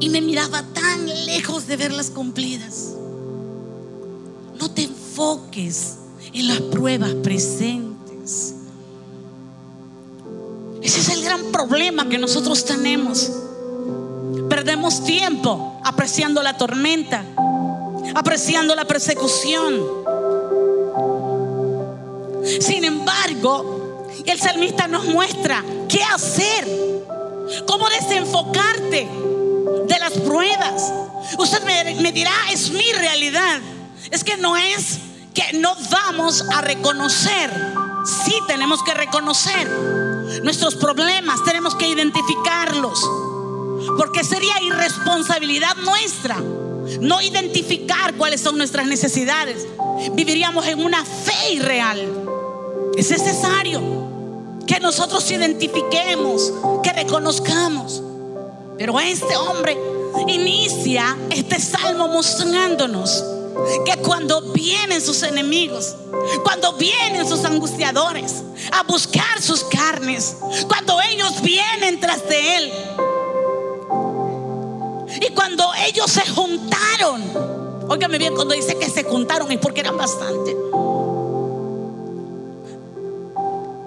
Y 0.00 0.08
me 0.08 0.20
miraba 0.20 0.64
tan 0.74 1.06
lejos 1.26 1.68
de 1.68 1.76
verlas 1.76 2.10
cumplidas. 2.10 2.94
No 4.58 4.68
te 4.68 4.82
enfoques 4.82 5.94
en 6.32 6.48
las 6.48 6.60
pruebas 6.60 7.14
presentes. 7.22 8.56
Ese 10.82 11.00
es 11.00 11.08
el 11.10 11.22
gran 11.22 11.52
problema 11.52 12.08
que 12.08 12.18
nosotros 12.18 12.64
tenemos. 12.64 13.30
Perdemos 14.48 15.04
tiempo 15.04 15.80
apreciando 15.84 16.42
la 16.42 16.58
tormenta, 16.58 17.24
apreciando 18.16 18.74
la 18.74 18.86
persecución. 18.86 20.15
Sin 22.60 22.84
embargo, 22.84 24.08
el 24.24 24.38
salmista 24.38 24.86
nos 24.88 25.04
muestra 25.04 25.64
qué 25.88 26.02
hacer, 26.02 26.66
cómo 27.66 27.88
desenfocarte 27.88 29.08
de 29.86 29.98
las 29.98 30.12
pruebas. 30.12 30.92
Usted 31.38 31.62
me, 31.64 32.12
dirá, 32.12 32.32
es 32.52 32.70
mi 32.70 32.92
realidad. 32.92 33.60
Es 34.10 34.22
que 34.22 34.36
no 34.36 34.56
es 34.56 34.98
que 35.34 35.58
no 35.58 35.76
vamos 35.90 36.44
a 36.54 36.60
reconocer. 36.60 37.50
Sí 38.24 38.34
tenemos 38.46 38.82
que 38.82 38.94
reconocer 38.94 39.68
nuestros 40.42 40.76
problemas, 40.76 41.42
tenemos 41.44 41.74
que 41.74 41.88
identificarlos. 41.88 43.00
Porque 43.98 44.24
sería 44.24 44.60
irresponsabilidad 44.62 45.76
nuestra 45.76 46.40
no 47.00 47.20
identificar 47.20 48.14
cuáles 48.14 48.40
son 48.40 48.56
nuestras 48.58 48.86
necesidades. 48.86 49.66
Viviríamos 50.12 50.66
en 50.66 50.84
una 50.84 51.04
fe 51.04 51.54
irreal. 51.54 52.35
Es 52.96 53.10
necesario 53.10 53.80
que 54.66 54.80
nosotros 54.80 55.30
identifiquemos, 55.30 56.52
que 56.82 56.92
reconozcamos. 56.92 58.02
Pero 58.78 58.98
este 59.00 59.36
hombre 59.36 59.76
inicia 60.26 61.16
este 61.30 61.60
salmo 61.60 62.08
mostrándonos 62.08 63.22
que 63.84 63.96
cuando 63.98 64.52
vienen 64.52 65.00
sus 65.00 65.22
enemigos, 65.22 65.94
cuando 66.42 66.72
vienen 66.74 67.26
sus 67.28 67.44
angustiadores 67.44 68.42
a 68.72 68.82
buscar 68.82 69.40
sus 69.40 69.64
carnes, 69.64 70.36
cuando 70.66 70.98
ellos 71.02 71.40
vienen 71.42 72.00
tras 72.00 72.26
de 72.28 72.56
él, 72.56 72.72
y 75.20 75.32
cuando 75.34 75.64
ellos 75.86 76.10
se 76.10 76.26
juntaron, 76.28 77.22
óigame 77.88 78.18
bien, 78.18 78.34
cuando 78.34 78.54
dice 78.54 78.76
que 78.78 78.90
se 78.90 79.04
juntaron 79.04 79.50
es 79.52 79.58
porque 79.58 79.80
eran 79.80 79.96
bastante. 79.96 80.56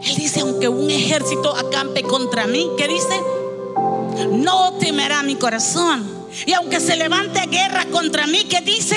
Él 0.04 0.16
dice, 0.16 0.42
aunque 0.42 0.68
un 0.70 0.90
ejército 0.90 1.56
acampe 1.56 2.04
contra 2.04 2.48
mí, 2.48 2.70
¿qué 2.78 2.88
dice? 2.88 3.22
No 4.32 4.74
temerá 4.74 5.24
mi 5.24 5.36
corazón. 5.36 6.20
Y 6.46 6.54
aunque 6.54 6.80
se 6.80 6.96
levante 6.96 7.42
guerra 7.48 7.86
contra 7.86 8.28
mí, 8.28 8.46
¿qué 8.50 8.62
dice? 8.62 8.96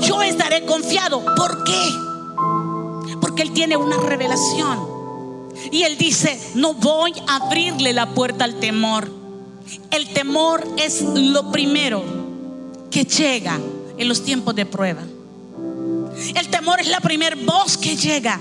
Yo 0.00 0.22
estaré 0.22 0.64
confiado. 0.64 1.24
¿Por 1.36 1.64
qué? 1.64 1.90
Porque 3.20 3.42
Él 3.42 3.52
tiene 3.52 3.76
una 3.76 3.96
revelación. 3.96 4.94
Y 5.70 5.82
Él 5.82 5.96
dice, 5.98 6.38
no 6.54 6.74
voy 6.74 7.12
a 7.26 7.36
abrirle 7.36 7.92
la 7.92 8.10
puerta 8.10 8.44
al 8.44 8.58
temor. 8.60 9.10
El 9.90 10.12
temor 10.12 10.66
es 10.76 11.02
lo 11.02 11.50
primero 11.50 12.02
que 12.90 13.04
llega 13.04 13.58
en 13.96 14.08
los 14.08 14.22
tiempos 14.22 14.54
de 14.54 14.66
prueba. 14.66 15.02
El 16.34 16.48
temor 16.48 16.80
es 16.80 16.88
la 16.88 17.00
primera 17.00 17.36
voz 17.44 17.76
que 17.76 17.96
llega. 17.96 18.40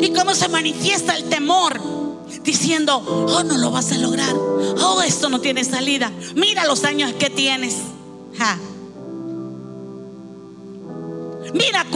¿Y 0.00 0.12
cómo 0.12 0.34
se 0.34 0.48
manifiesta 0.48 1.16
el 1.16 1.24
temor? 1.24 1.80
Diciendo, 2.42 2.96
oh, 2.96 3.42
no 3.42 3.58
lo 3.58 3.70
vas 3.70 3.92
a 3.92 3.98
lograr. 3.98 4.34
Oh, 4.34 5.02
esto 5.02 5.28
no 5.28 5.40
tiene 5.40 5.64
salida. 5.64 6.12
Mira 6.34 6.66
los 6.66 6.84
años 6.84 7.12
que 7.14 7.30
tienes. 7.30 7.76
Mira 11.54 11.86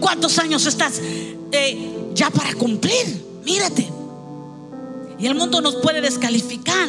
cuántos 0.00 0.38
años 0.38 0.66
estás 0.66 1.00
eh, 1.52 2.10
ya 2.14 2.30
para 2.30 2.54
cumplir. 2.54 3.24
Mírate. 3.44 3.90
Y 5.18 5.26
el 5.26 5.34
mundo 5.34 5.60
nos 5.60 5.76
puede 5.76 6.00
descalificar. 6.00 6.88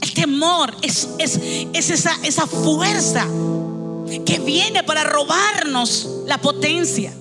El 0.00 0.14
temor 0.14 0.74
es, 0.82 1.08
es, 1.18 1.36
esa, 1.72 2.12
esa 2.24 2.46
fuerza 2.46 3.26
que 4.24 4.40
viene 4.44 4.82
para 4.82 5.04
robarnos 5.04 6.08
la 6.26 6.38
potencia. 6.38 7.12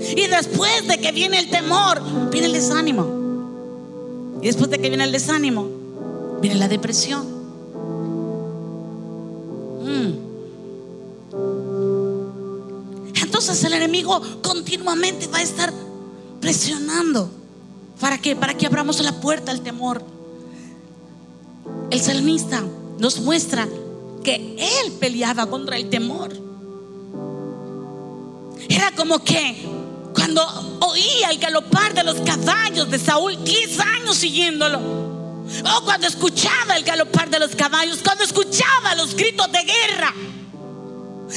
Y 0.00 0.26
después 0.26 0.86
de 0.86 0.98
que 0.98 1.12
viene 1.12 1.38
el 1.38 1.50
temor, 1.50 2.00
viene 2.30 2.46
el 2.46 2.52
desánimo. 2.52 3.18
Y 4.40 4.46
después 4.46 4.70
de 4.70 4.78
que 4.78 4.88
viene 4.88 5.04
el 5.04 5.12
desánimo, 5.12 5.68
viene 6.40 6.56
la 6.56 6.68
depresión. 6.68 7.26
Mm. 9.82 10.28
Entonces 13.22 13.62
el 13.64 13.72
enemigo 13.72 14.20
continuamente 14.42 15.26
va 15.26 15.38
a 15.38 15.42
estar 15.42 15.72
presionando. 16.40 17.30
¿Para 18.00 18.18
qué? 18.18 18.36
Para 18.36 18.54
que 18.54 18.66
abramos 18.66 19.02
la 19.02 19.20
puerta 19.20 19.50
al 19.50 19.60
temor. 19.60 20.02
El 21.90 22.00
salmista 22.00 22.62
nos 22.98 23.20
muestra 23.20 23.68
que 24.22 24.56
él 24.58 24.92
peleaba 25.00 25.46
contra 25.46 25.76
el 25.76 25.88
temor. 25.88 26.32
Era 28.68 28.92
como 28.94 29.24
que 29.24 29.77
cuando 30.28 30.86
oía 30.86 31.30
el 31.30 31.38
galopar 31.38 31.94
de 31.94 32.04
los 32.04 32.20
caballos 32.20 32.90
de 32.90 32.98
Saúl, 32.98 33.42
10 33.42 33.80
años 33.80 34.16
siguiéndolo. 34.16 34.78
O 34.78 35.84
cuando 35.84 36.06
escuchaba 36.06 36.76
el 36.76 36.84
galopar 36.84 37.30
de 37.30 37.38
los 37.38 37.54
caballos, 37.54 38.00
cuando 38.04 38.24
escuchaba 38.24 38.94
los 38.94 39.14
gritos 39.14 39.50
de 39.50 39.62
guerra 39.62 40.12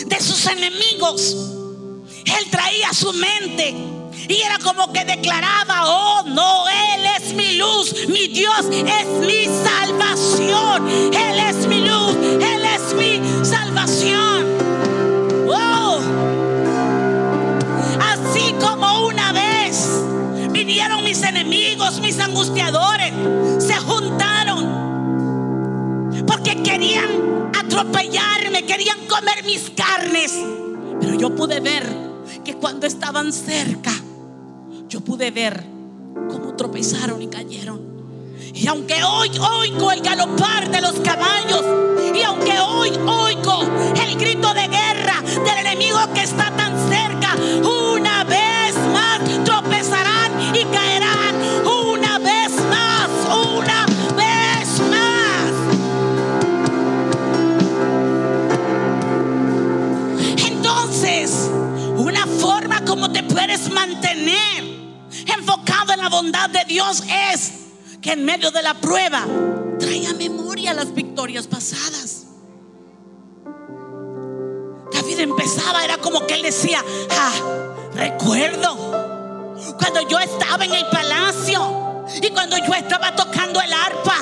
de 0.08 0.21
sus 0.21 0.45
enemigos, 0.47 1.36
él 2.25 2.49
traía 2.51 2.93
su 2.93 3.13
mente 3.13 3.73
y 4.27 4.41
era 4.41 4.60
como 4.60 4.91
que 4.91 5.06
declaraba, 5.06 5.84
oh 5.86 6.23
no, 6.27 6.65
Él 6.67 7.06
es 7.17 7.34
mi 7.34 7.56
luz, 7.56 7.95
mi 8.10 8.27
Dios 8.27 8.65
es 8.69 9.08
mi 9.25 9.45
salvación, 9.45 10.88
Él 11.13 11.39
es 11.39 11.67
mi 11.67 11.80
luz, 11.80 12.15
Él 12.15 12.65
es 12.65 12.93
mi 12.93 13.45
salvación. 13.45 14.20
Mis 21.04 21.22
enemigos, 21.24 22.00
mis 22.00 22.20
angustiadores, 22.20 23.12
se 23.60 23.76
juntaron 23.76 24.82
porque 26.26 26.62
querían 26.63 27.52
atropellarme, 27.58 28.65
querían 28.65 28.98
comer 29.08 29.44
mis 29.46 29.70
carnes, 29.72 30.34
pero 31.00 31.15
yo 31.15 31.36
pude 31.36 31.60
ver 31.60 31.86
que 32.44 32.56
cuando 32.56 32.88
estaban 32.88 33.34
cerca, 33.34 33.91
yo 34.88 35.02
pude 35.02 35.32
ver 35.32 35.63
cómo 36.30 36.56
tropezaron 36.56 37.22
y 37.22 37.28
cayeron. 37.28 37.82
Y 38.54 38.67
aunque 38.67 39.04
hoy 39.04 39.30
oigo 39.38 39.91
el 39.91 40.02
galopar 40.02 40.70
de 40.70 40.82
los 40.82 40.94
caballos, 41.02 41.63
y 42.13 42.22
aunque 42.24 42.60
hoy 42.60 42.91
oigo 42.91 43.63
el 43.96 44.17
grito 44.17 44.54
de 44.54 44.67
guerra 44.67 45.22
del 45.22 45.58
enemigo 45.65 45.98
que 46.13 46.22
está 46.22 46.52
tan 46.56 46.78
cerca, 46.89 47.20
mantener 63.91 64.63
enfocado 65.38 65.93
en 65.93 65.99
la 65.99 66.10
bondad 66.10 66.49
de 66.49 66.63
Dios 66.65 67.04
es 67.34 67.51
que 68.01 68.13
en 68.13 68.25
medio 68.25 68.51
de 68.51 68.62
la 68.62 68.73
prueba 68.73 69.25
traiga 69.80 70.13
memoria 70.13 70.73
las 70.73 70.93
victorias 70.93 71.47
pasadas. 71.47 72.27
David 74.93 75.19
empezaba, 75.19 75.84
era 75.84 75.97
como 75.97 76.25
que 76.25 76.36
él 76.36 76.41
decía, 76.41 76.84
ah, 77.12 77.34
recuerdo 77.93 78.75
cuando 79.77 80.08
yo 80.08 80.19
estaba 80.19 80.65
en 80.65 80.73
el 80.73 80.86
palacio 80.88 82.06
y 82.21 82.30
cuando 82.30 82.58
yo 82.58 82.73
estaba 82.73 83.15
tocando 83.15 83.62
el 83.62 83.73
arpa 83.73 84.17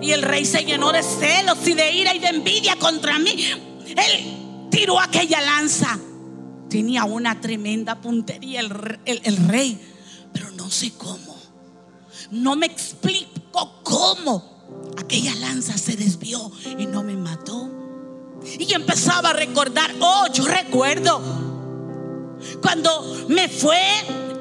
y 0.00 0.12
el 0.12 0.22
rey 0.22 0.44
se 0.44 0.64
llenó 0.64 0.92
de 0.92 1.02
celos 1.02 1.66
y 1.66 1.74
de 1.74 1.92
ira 1.92 2.14
y 2.14 2.18
de 2.18 2.28
envidia 2.28 2.76
contra 2.76 3.18
mí. 3.18 3.50
Él 3.86 4.68
tiró 4.70 5.00
aquella 5.00 5.40
lanza. 5.40 5.98
Tenía 6.68 7.04
una 7.04 7.40
tremenda 7.40 8.00
puntería 8.00 8.60
el, 8.60 9.48
rey 9.48 9.80
pero 10.32 10.50
no 10.50 10.70
sé 10.70 10.92
cómo. 10.92 11.36
No 12.30 12.56
me 12.56 12.66
explico 12.66 13.80
cómo 13.82 14.92
aquella 14.98 15.34
lanza 15.36 15.78
se 15.78 15.96
desvió 15.96 16.50
y 16.78 16.86
no 16.86 17.02
me 17.02 17.16
mató. 17.16 17.70
Y 18.58 18.72
empezaba 18.74 19.30
a 19.30 19.32
recordar, 19.32 19.94
oh, 20.00 20.26
yo 20.32 20.44
recuerdo 20.44 21.20
cuando 22.60 23.26
me 23.28 23.48
fue 23.48 23.80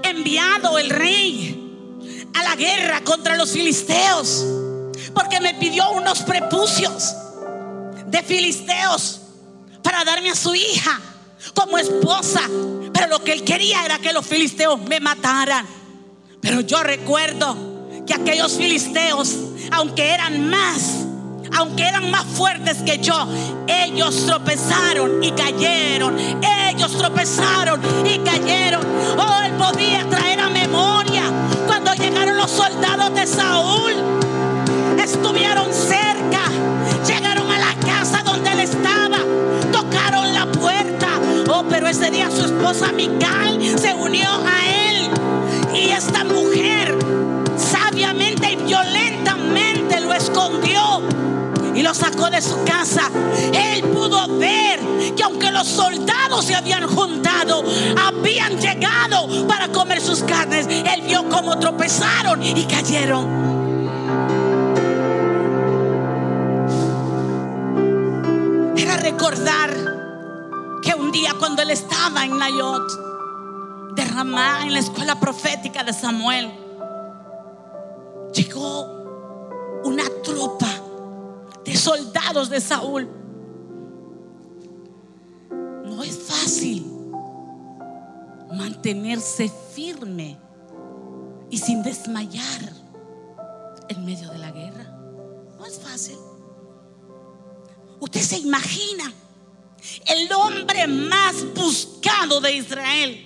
enviado 0.03 0.77
el 0.77 0.89
rey 0.89 2.27
a 2.33 2.43
la 2.43 2.55
guerra 2.55 3.03
contra 3.03 3.37
los 3.37 3.51
filisteos 3.51 4.45
porque 5.13 5.39
me 5.39 5.55
pidió 5.55 5.91
unos 5.91 6.19
prepucios 6.19 7.15
de 8.05 8.21
filisteos 8.21 9.21
para 9.81 10.03
darme 10.03 10.29
a 10.29 10.35
su 10.35 10.53
hija 10.53 11.01
como 11.53 11.77
esposa. 11.77 12.41
Pero 12.93 13.07
lo 13.07 13.23
que 13.23 13.33
él 13.33 13.43
quería 13.43 13.85
era 13.85 13.99
que 13.99 14.13
los 14.13 14.25
filisteos 14.25 14.81
me 14.81 14.99
mataran. 14.99 15.65
Pero 16.41 16.61
yo 16.61 16.83
recuerdo 16.83 17.55
que 18.05 18.13
aquellos 18.13 18.53
filisteos, 18.53 19.35
aunque 19.71 20.13
eran 20.13 20.49
más, 20.49 21.05
aunque 21.55 21.83
eran 21.83 22.09
más 22.09 22.25
fuertes 22.25 22.77
que 22.83 22.99
yo, 22.99 23.27
ellos 23.67 24.25
tropezaron 24.25 25.23
y 25.23 25.31
cayeron. 25.31 26.17
Ellos 26.69 26.97
tropezaron 26.97 27.81
y 28.05 28.19
cayeron. 28.19 28.85
Oh, 29.17 29.41
él 29.43 29.53
podía 29.53 30.07
traer 30.09 30.39
a 30.39 30.49
memoria 30.49 31.23
cuando 31.65 31.93
llegaron 31.93 32.37
los 32.37 32.51
soldados 32.51 33.13
de 33.13 33.27
Saúl. 33.27 33.93
Estuvieron 34.99 35.73
cerca, 35.73 36.49
llegaron 37.05 37.49
a 37.51 37.56
ese 41.87 42.11
día 42.11 42.29
su 42.29 42.45
esposa 42.45 42.91
Mical 42.91 43.61
se 43.77 43.93
unió 43.93 44.27
a 44.29 44.89
él. 44.89 45.09
Y 45.73 45.89
esta 45.91 46.23
mujer 46.23 46.97
sabiamente 47.55 48.51
y 48.51 48.55
violentamente 48.57 50.01
lo 50.01 50.13
escondió 50.13 51.01
y 51.73 51.81
lo 51.81 51.93
sacó 51.93 52.29
de 52.29 52.41
su 52.41 52.63
casa. 52.65 53.09
Él 53.53 53.83
pudo 53.83 54.27
ver 54.37 54.79
que 55.15 55.23
aunque 55.23 55.51
los 55.51 55.67
soldados 55.67 56.45
se 56.45 56.55
habían 56.55 56.87
juntado, 56.87 57.63
habían 58.05 58.59
llegado 58.59 59.47
para 59.47 59.69
comer 59.69 60.01
sus 60.01 60.23
carnes, 60.23 60.67
él 60.67 61.01
vio 61.05 61.29
cómo 61.29 61.57
tropezaron 61.57 62.43
y 62.43 62.65
cayeron. 62.65 63.47
Era 68.75 68.97
recordar 68.97 69.96
un 71.07 71.13
día 71.13 71.33
cuando 71.39 71.61
él 71.61 71.69
estaba 71.69 72.25
en 72.25 72.37
Nayot, 72.37 73.95
derramada 73.95 74.63
en 74.63 74.73
la 74.73 74.79
escuela 74.79 75.17
profética 75.17 75.81
de 75.81 75.93
Samuel, 75.93 76.51
llegó 78.33 79.79
una 79.85 80.03
tropa 80.21 80.67
de 81.63 81.77
soldados 81.77 82.49
de 82.49 82.59
Saúl. 82.59 83.07
No 85.85 86.03
es 86.03 86.17
fácil 86.17 86.85
mantenerse 88.51 89.49
firme 89.73 90.37
y 91.49 91.57
sin 91.57 91.83
desmayar 91.83 92.73
en 93.87 94.05
medio 94.05 94.29
de 94.29 94.39
la 94.39 94.51
guerra. 94.51 94.83
No 95.57 95.65
es 95.65 95.79
fácil. 95.79 96.17
Usted 98.01 98.19
se 98.19 98.39
imagina 98.39 99.13
el 100.05 100.31
hombre 100.33 100.87
más 100.87 101.53
buscado 101.53 102.41
de 102.41 102.55
Israel. 102.55 103.23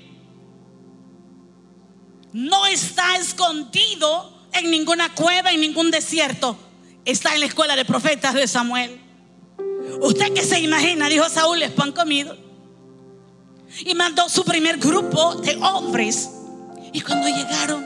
No 2.33 2.65
está 2.65 3.17
escondido 3.17 4.47
en 4.53 4.71
ninguna 4.71 5.13
cueva, 5.13 5.51
en 5.51 5.61
ningún 5.61 5.91
desierto 5.91 6.57
está 7.05 7.33
en 7.33 7.39
la 7.39 7.45
escuela 7.47 7.75
de 7.75 7.85
profetas 7.85 8.33
de 8.33 8.47
Samuel. 8.47 8.99
Usted 10.01 10.33
que 10.33 10.43
se 10.43 10.59
imagina, 10.59 11.09
dijo 11.09 11.27
Saúl, 11.29 11.59
les 11.59 11.71
pan 11.71 11.91
comido. 11.91 12.37
Y 13.85 13.95
mandó 13.95 14.27
su 14.29 14.43
primer 14.43 14.77
grupo 14.77 15.35
de 15.35 15.55
hombres. 15.57 16.29
Y 16.93 17.01
cuando 17.01 17.27
llegaron, 17.27 17.83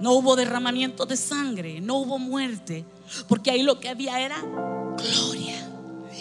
no 0.00 0.12
hubo 0.12 0.36
derramamiento 0.36 1.06
de 1.06 1.16
sangre, 1.16 1.80
no 1.80 1.96
hubo 1.96 2.18
muerte, 2.18 2.84
porque 3.28 3.50
ahí 3.50 3.62
lo 3.62 3.80
que 3.80 3.88
había 3.88 4.20
era 4.20 4.40
gloria. 4.40 5.45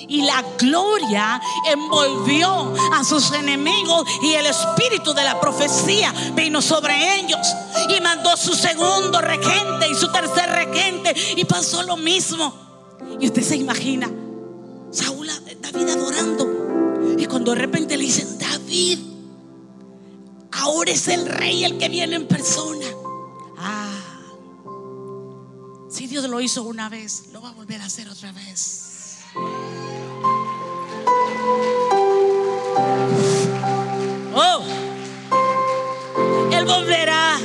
Y 0.08 0.22
la 0.22 0.44
gloria 0.58 1.42
envolvió 1.68 2.74
a 2.94 3.04
sus 3.04 3.32
enemigos 3.32 4.08
y 4.22 4.34
el 4.34 4.46
espíritu 4.46 5.14
de 5.14 5.24
la 5.24 5.40
profecía 5.40 6.14
vino 6.36 6.62
sobre 6.62 7.20
ellos. 7.20 7.48
Y 7.90 8.02
mandó 8.02 8.36
su 8.38 8.54
segundo 8.54 9.22
regente 9.22 9.90
y 9.90 9.96
su 9.96 10.12
tercer 10.12 10.50
regente 10.50 11.14
y 11.36 11.46
pasó 11.46 11.84
lo 11.84 11.98
mismo. 11.98 12.54
Y 13.20 13.28
usted 13.28 13.44
se 13.44 13.56
imagina, 13.56 14.10
Saúl, 14.92 15.28
David 15.62 15.90
adorando. 15.90 17.16
Y 17.18 17.26
cuando 17.26 17.52
de 17.52 17.62
repente 17.62 17.98
le 17.98 18.04
dicen, 18.04 18.38
David, 18.38 19.00
ahora 20.52 20.92
es 20.92 21.08
el 21.08 21.26
rey 21.28 21.64
el 21.64 21.78
que 21.78 21.90
viene 21.90 22.16
en 22.16 22.28
persona. 22.28 22.86
Ah, 23.58 23.92
si 25.90 26.08
Dios 26.08 26.28
lo 26.30 26.42
hizo 26.42 26.64
una 26.64 26.90
vez, 26.90 27.28
lo 27.32 27.42
va 27.42 27.50
a 27.50 27.54
volver 27.54 27.82
a 27.82 27.86
hacer 27.86 28.10
otra 28.10 28.32
vez. 28.32 28.95
Oh, 34.34 34.64
Él 36.52 36.66
volverá, 36.66 37.38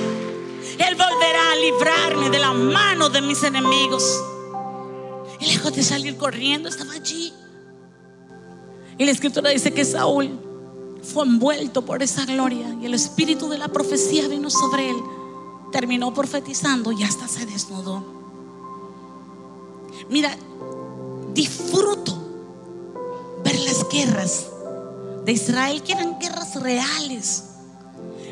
Él 0.79 0.97
volverá 0.97 1.53
a 1.53 1.57
librarme 1.57 2.31
de 2.31 2.39
la 2.39 2.53
mano 2.53 3.09
de 3.09 3.21
mis 3.21 3.43
enemigos. 3.43 4.23
Y 5.41 5.47
lejos 5.47 5.75
de 5.75 5.83
salir 5.83 6.17
corriendo, 6.17 6.69
estaba 6.69 6.93
allí. 6.93 7.33
Y 8.99 9.05
la 9.05 9.13
escritura 9.13 9.51
dice 9.51 9.73
que 9.73 9.85
Saúl 9.85 10.39
fue 11.03 11.25
envuelto 11.25 11.83
por 11.85 12.03
esa 12.03 12.27
gloria 12.27 12.77
y 12.81 12.87
el 12.87 12.95
espíritu 12.95 13.49
de 13.49 13.59
la 13.59 13.69
profecía 13.69 14.29
vino 14.29 14.51
sobre 14.51 14.91
él. 14.91 14.97
Terminó 15.73 16.13
profetizando 16.13 16.93
y 16.93 17.03
hasta 17.03 17.27
se 17.27 17.47
desnudó. 17.47 18.05
Mira, 20.09 20.37
disfruto 21.33 22.10
guerras 23.91 24.47
de 25.25 25.33
Israel, 25.33 25.83
que 25.83 25.93
eran 25.93 26.19
guerras 26.19 26.61
reales, 26.61 27.45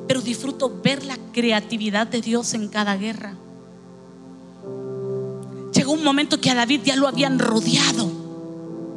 pero 0.07 0.21
disfruto 0.21 0.81
ver 0.83 1.05
la 1.05 1.19
creatividad 1.33 2.07
de 2.07 2.21
Dios 2.21 2.55
en 2.55 2.69
cada 2.69 2.97
guerra. 2.97 3.35
Llegó 5.73 5.93
un 5.93 6.03
momento 6.03 6.41
que 6.41 6.51
a 6.51 6.55
David 6.55 6.81
ya 6.85 6.97
lo 6.97 7.07
habían 7.07 7.39
rodeado. 7.39 8.11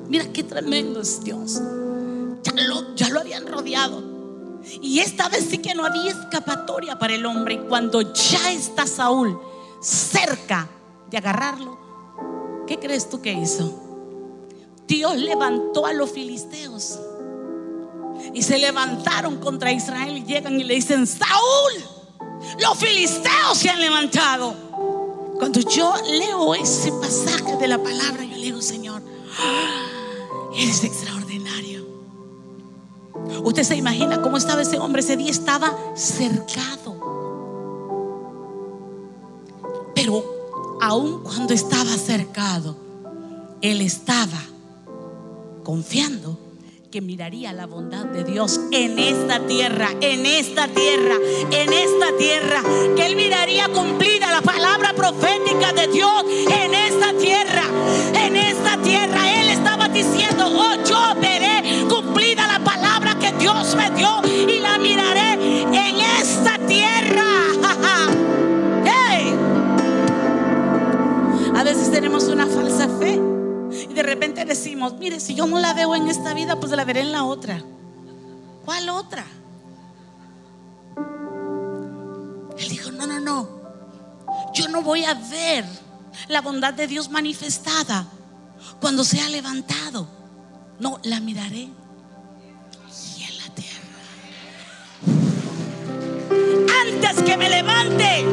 Mira 0.08 0.32
qué 0.32 0.44
tremendo 0.44 1.02
es 1.02 1.24
Dios. 1.24 1.62
Ya 2.44 2.54
lo, 2.54 2.96
ya 2.96 3.10
lo 3.10 3.20
habían 3.20 3.46
rodeado. 3.46 4.04
Y 4.82 5.00
esta 5.00 5.28
vez 5.30 5.48
sí 5.50 5.58
que 5.58 5.76
no 5.76 5.86
había 5.86 6.12
escapatoria 6.12 6.98
para 6.98 7.16
el 7.16 7.26
hombre. 7.26 7.56
Y 7.56 7.68
cuando 7.68 8.02
ya 8.14 8.52
está 8.52 8.88
Saúl 8.88 9.40
cerca 9.82 10.70
de 11.10 11.18
agarrarlo, 11.18 11.78
¿qué 12.68 12.80
crees 12.80 13.10
tú 13.10 13.22
que 13.22 13.34
hizo? 13.34 13.91
Dios 14.92 15.16
levantó 15.16 15.86
a 15.86 15.94
los 15.94 16.12
filisteos. 16.12 17.00
Y 18.34 18.42
se 18.42 18.58
levantaron 18.58 19.38
contra 19.38 19.72
Israel 19.72 20.18
y 20.18 20.26
llegan 20.26 20.60
y 20.60 20.66
le 20.66 20.76
dicen, 20.76 21.08
Saúl, 21.08 21.72
los 22.60 22.78
filisteos 22.78 23.58
se 23.58 23.70
han 23.70 23.80
levantado. 23.80 24.54
Cuando 25.40 25.62
yo 25.62 25.94
leo 26.06 26.54
ese 26.56 26.92
pasaje 26.92 27.56
de 27.56 27.70
la 27.70 27.78
palabra, 27.82 28.26
yo 28.26 28.36
le 28.36 28.44
digo, 28.44 28.62
Señor, 28.62 29.02
eres 30.54 30.84
extraordinario. 30.84 31.88
Usted 33.46 33.64
se 33.64 33.78
imagina 33.78 34.22
cómo 34.22 34.36
estaba 34.36 34.62
ese 34.62 34.78
hombre. 34.78 35.00
Ese 35.00 35.16
día 35.16 35.32
estaba 35.32 35.74
cercado. 35.96 36.98
Pero 39.96 40.78
aun 40.82 41.24
cuando 41.24 41.54
estaba 41.54 41.92
cercado, 41.92 42.76
él 43.62 43.80
estaba 43.80 44.52
confiando 45.64 46.38
que 46.92 47.00
miraría 47.00 47.54
la 47.54 47.68
bondad 47.68 48.06
de 48.06 48.26
Dios 48.26 48.60
en 48.72 49.00
esta 49.00 49.40
tierra, 49.48 49.92
en 50.02 50.26
esta 50.26 50.68
tierra, 50.68 51.16
en 51.50 51.72
esta 51.72 52.18
tierra, 52.18 52.62
que 52.98 53.06
él 53.06 53.16
miraría 53.16 53.70
cumplida 53.70 54.30
la 54.30 54.42
palabra 54.42 54.94
profética 54.94 55.72
de 55.72 55.88
Dios 55.88 56.26
en 56.52 56.74
esta 56.74 57.14
tierra, 57.14 57.64
en 58.14 58.36
esta 58.36 58.76
tierra. 58.82 59.42
Él 59.42 59.50
estaba 59.50 59.88
diciendo, 59.88 60.48
oh, 60.48 60.84
yo 60.84 61.22
veré 61.22 61.86
cumplida 61.88 62.46
la 62.46 62.60
palabra 62.60 63.18
que 63.18 63.32
Dios 63.34 63.74
me 63.76 63.90
dio 63.92 64.22
y 64.26 64.60
la 64.60 64.78
miraré 64.78 65.62
en 65.62 65.96
esta 66.20 66.58
tierra. 66.68 67.24
hey. 68.84 69.34
A 71.56 71.64
veces 71.64 71.90
tenemos 71.90 72.26
una 72.26 72.48
falsa 72.48 72.90
fe. 73.00 73.31
De 74.02 74.08
repente 74.08 74.46
decimos, 74.46 74.94
mire, 74.98 75.20
si 75.20 75.36
yo 75.36 75.46
no 75.46 75.60
la 75.60 75.76
veo 75.76 75.94
en 75.94 76.08
esta 76.08 76.34
vida, 76.34 76.60
pues 76.60 76.72
la 76.72 76.84
veré 76.84 77.02
en 77.02 77.12
la 77.12 77.24
otra. 77.24 77.62
¿Cuál 78.66 78.90
otra? 78.90 79.24
Él 82.58 82.68
dijo, 82.68 82.92
no, 82.92 83.06
no, 83.06 83.20
no. 83.20 83.48
Yo 84.56 84.70
no 84.70 84.82
voy 84.82 85.06
a 85.06 85.14
ver 85.14 85.66
la 86.30 86.42
bondad 86.42 86.74
de 86.74 86.88
Dios 86.88 87.12
manifestada 87.12 88.08
cuando 88.80 89.04
sea 89.04 89.30
levantado. 89.30 90.08
No, 90.80 91.00
la 91.04 91.20
miraré 91.20 91.70
y 93.18 93.24
en 93.24 93.38
la 93.38 93.54
tierra. 93.54 93.84
antes 96.88 97.22
que 97.24 97.38
me 97.38 97.50
levante, 97.52 98.26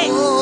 dáselo 0.00 0.39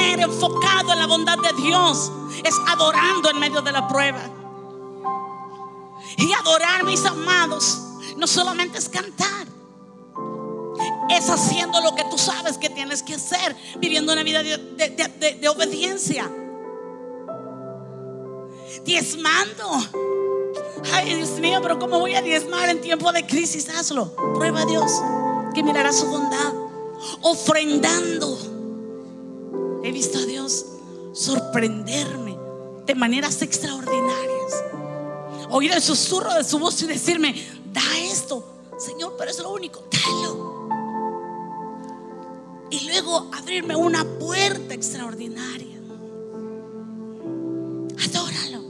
enfocado 0.00 0.92
en 0.92 0.98
la 0.98 1.06
bondad 1.06 1.38
de 1.38 1.52
Dios 1.62 2.10
es 2.44 2.54
adorando 2.66 3.30
en 3.30 3.38
medio 3.38 3.62
de 3.62 3.72
la 3.72 3.86
prueba. 3.88 4.20
Y 6.16 6.32
adorar, 6.32 6.84
mis 6.84 7.04
amados, 7.04 7.78
no 8.16 8.26
solamente 8.26 8.78
es 8.78 8.88
cantar. 8.88 9.46
Es 11.10 11.28
haciendo 11.28 11.80
lo 11.80 11.94
que 11.94 12.04
tú 12.04 12.18
sabes 12.18 12.58
que 12.58 12.70
tienes 12.70 13.02
que 13.02 13.14
hacer, 13.14 13.56
viviendo 13.78 14.12
una 14.12 14.22
vida 14.22 14.42
de 14.42 15.48
obediencia. 15.48 16.30
Diezmando. 18.84 19.70
Ay, 20.92 21.14
Dios 21.14 21.30
mío, 21.40 21.60
pero 21.62 21.78
¿cómo 21.78 21.98
voy 21.98 22.14
a 22.14 22.22
diezmar 22.22 22.68
en 22.68 22.80
tiempo 22.80 23.12
de 23.12 23.26
crisis? 23.26 23.68
Hazlo. 23.68 24.14
Prueba 24.34 24.62
a 24.62 24.66
Dios 24.66 24.90
que 25.54 25.62
mirará 25.62 25.92
su 25.92 26.06
bondad. 26.06 26.52
Ofrendando. 27.22 28.53
He 29.84 29.92
visto 29.92 30.16
a 30.18 30.22
Dios 30.22 30.64
sorprenderme 31.12 32.38
de 32.86 32.94
maneras 32.94 33.42
extraordinarias. 33.42 34.64
Oír 35.50 35.72
el 35.72 35.82
susurro 35.82 36.32
de 36.32 36.42
su 36.42 36.58
voz 36.58 36.80
y 36.80 36.86
decirme, 36.86 37.34
da 37.70 37.82
esto. 37.98 38.62
Señor, 38.78 39.14
pero 39.18 39.30
es 39.30 39.38
lo 39.38 39.52
único. 39.52 39.84
Dalo. 39.92 40.68
Y 42.70 42.88
luego 42.88 43.28
abrirme 43.34 43.76
una 43.76 44.04
puerta 44.18 44.72
extraordinaria. 44.72 45.78
Adóralo. 48.06 48.64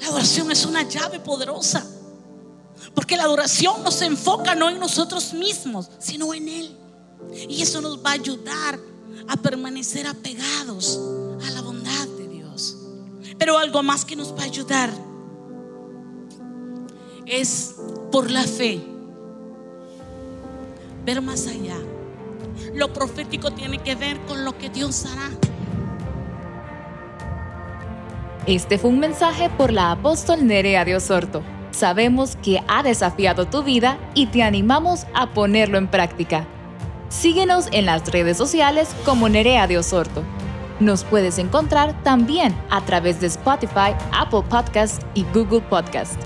La 0.00 0.06
adoración 0.06 0.52
es 0.52 0.64
una 0.64 0.84
llave 0.84 1.18
poderosa. 1.18 1.84
Porque 2.94 3.16
la 3.16 3.24
adoración 3.24 3.82
nos 3.82 4.00
enfoca 4.02 4.54
no 4.54 4.70
en 4.70 4.78
nosotros 4.78 5.32
mismos, 5.32 5.90
sino 5.98 6.32
en 6.32 6.48
Él. 6.48 6.83
Y 7.48 7.62
eso 7.62 7.80
nos 7.80 8.04
va 8.04 8.10
a 8.10 8.14
ayudar 8.14 8.78
a 9.28 9.36
permanecer 9.36 10.06
apegados 10.06 11.00
a 11.46 11.50
la 11.50 11.60
bondad 11.62 12.06
de 12.18 12.28
Dios. 12.28 12.76
Pero 13.38 13.58
algo 13.58 13.82
más 13.82 14.04
que 14.04 14.16
nos 14.16 14.34
va 14.34 14.42
a 14.42 14.44
ayudar 14.44 14.90
es 17.26 17.76
por 18.12 18.30
la 18.30 18.42
fe 18.42 18.80
ver 21.04 21.20
más 21.20 21.46
allá. 21.46 21.76
Lo 22.74 22.92
profético 22.92 23.50
tiene 23.50 23.78
que 23.78 23.94
ver 23.94 24.18
con 24.20 24.44
lo 24.44 24.56
que 24.56 24.68
Dios 24.68 25.04
hará. 25.06 25.30
Este 28.46 28.78
fue 28.78 28.90
un 28.90 28.98
mensaje 28.98 29.48
por 29.50 29.72
la 29.72 29.90
apóstol 29.90 30.46
Nerea 30.46 30.84
de 30.84 30.96
Osorto. 30.96 31.42
Sabemos 31.70 32.36
que 32.36 32.62
ha 32.68 32.82
desafiado 32.82 33.46
tu 33.46 33.62
vida 33.62 33.98
y 34.14 34.26
te 34.26 34.42
animamos 34.42 35.06
a 35.14 35.32
ponerlo 35.32 35.78
en 35.78 35.88
práctica. 35.88 36.46
Síguenos 37.20 37.68
en 37.70 37.86
las 37.86 38.10
redes 38.10 38.36
sociales 38.36 38.94
como 39.04 39.28
Nerea 39.28 39.66
de 39.68 39.78
Osorto. 39.78 40.24
Nos 40.80 41.04
puedes 41.04 41.38
encontrar 41.38 42.02
también 42.02 42.54
a 42.70 42.84
través 42.84 43.20
de 43.20 43.28
Spotify, 43.28 43.94
Apple 44.12 44.42
Podcast 44.50 45.00
y 45.14 45.24
Google 45.32 45.60
Podcast. 45.60 46.20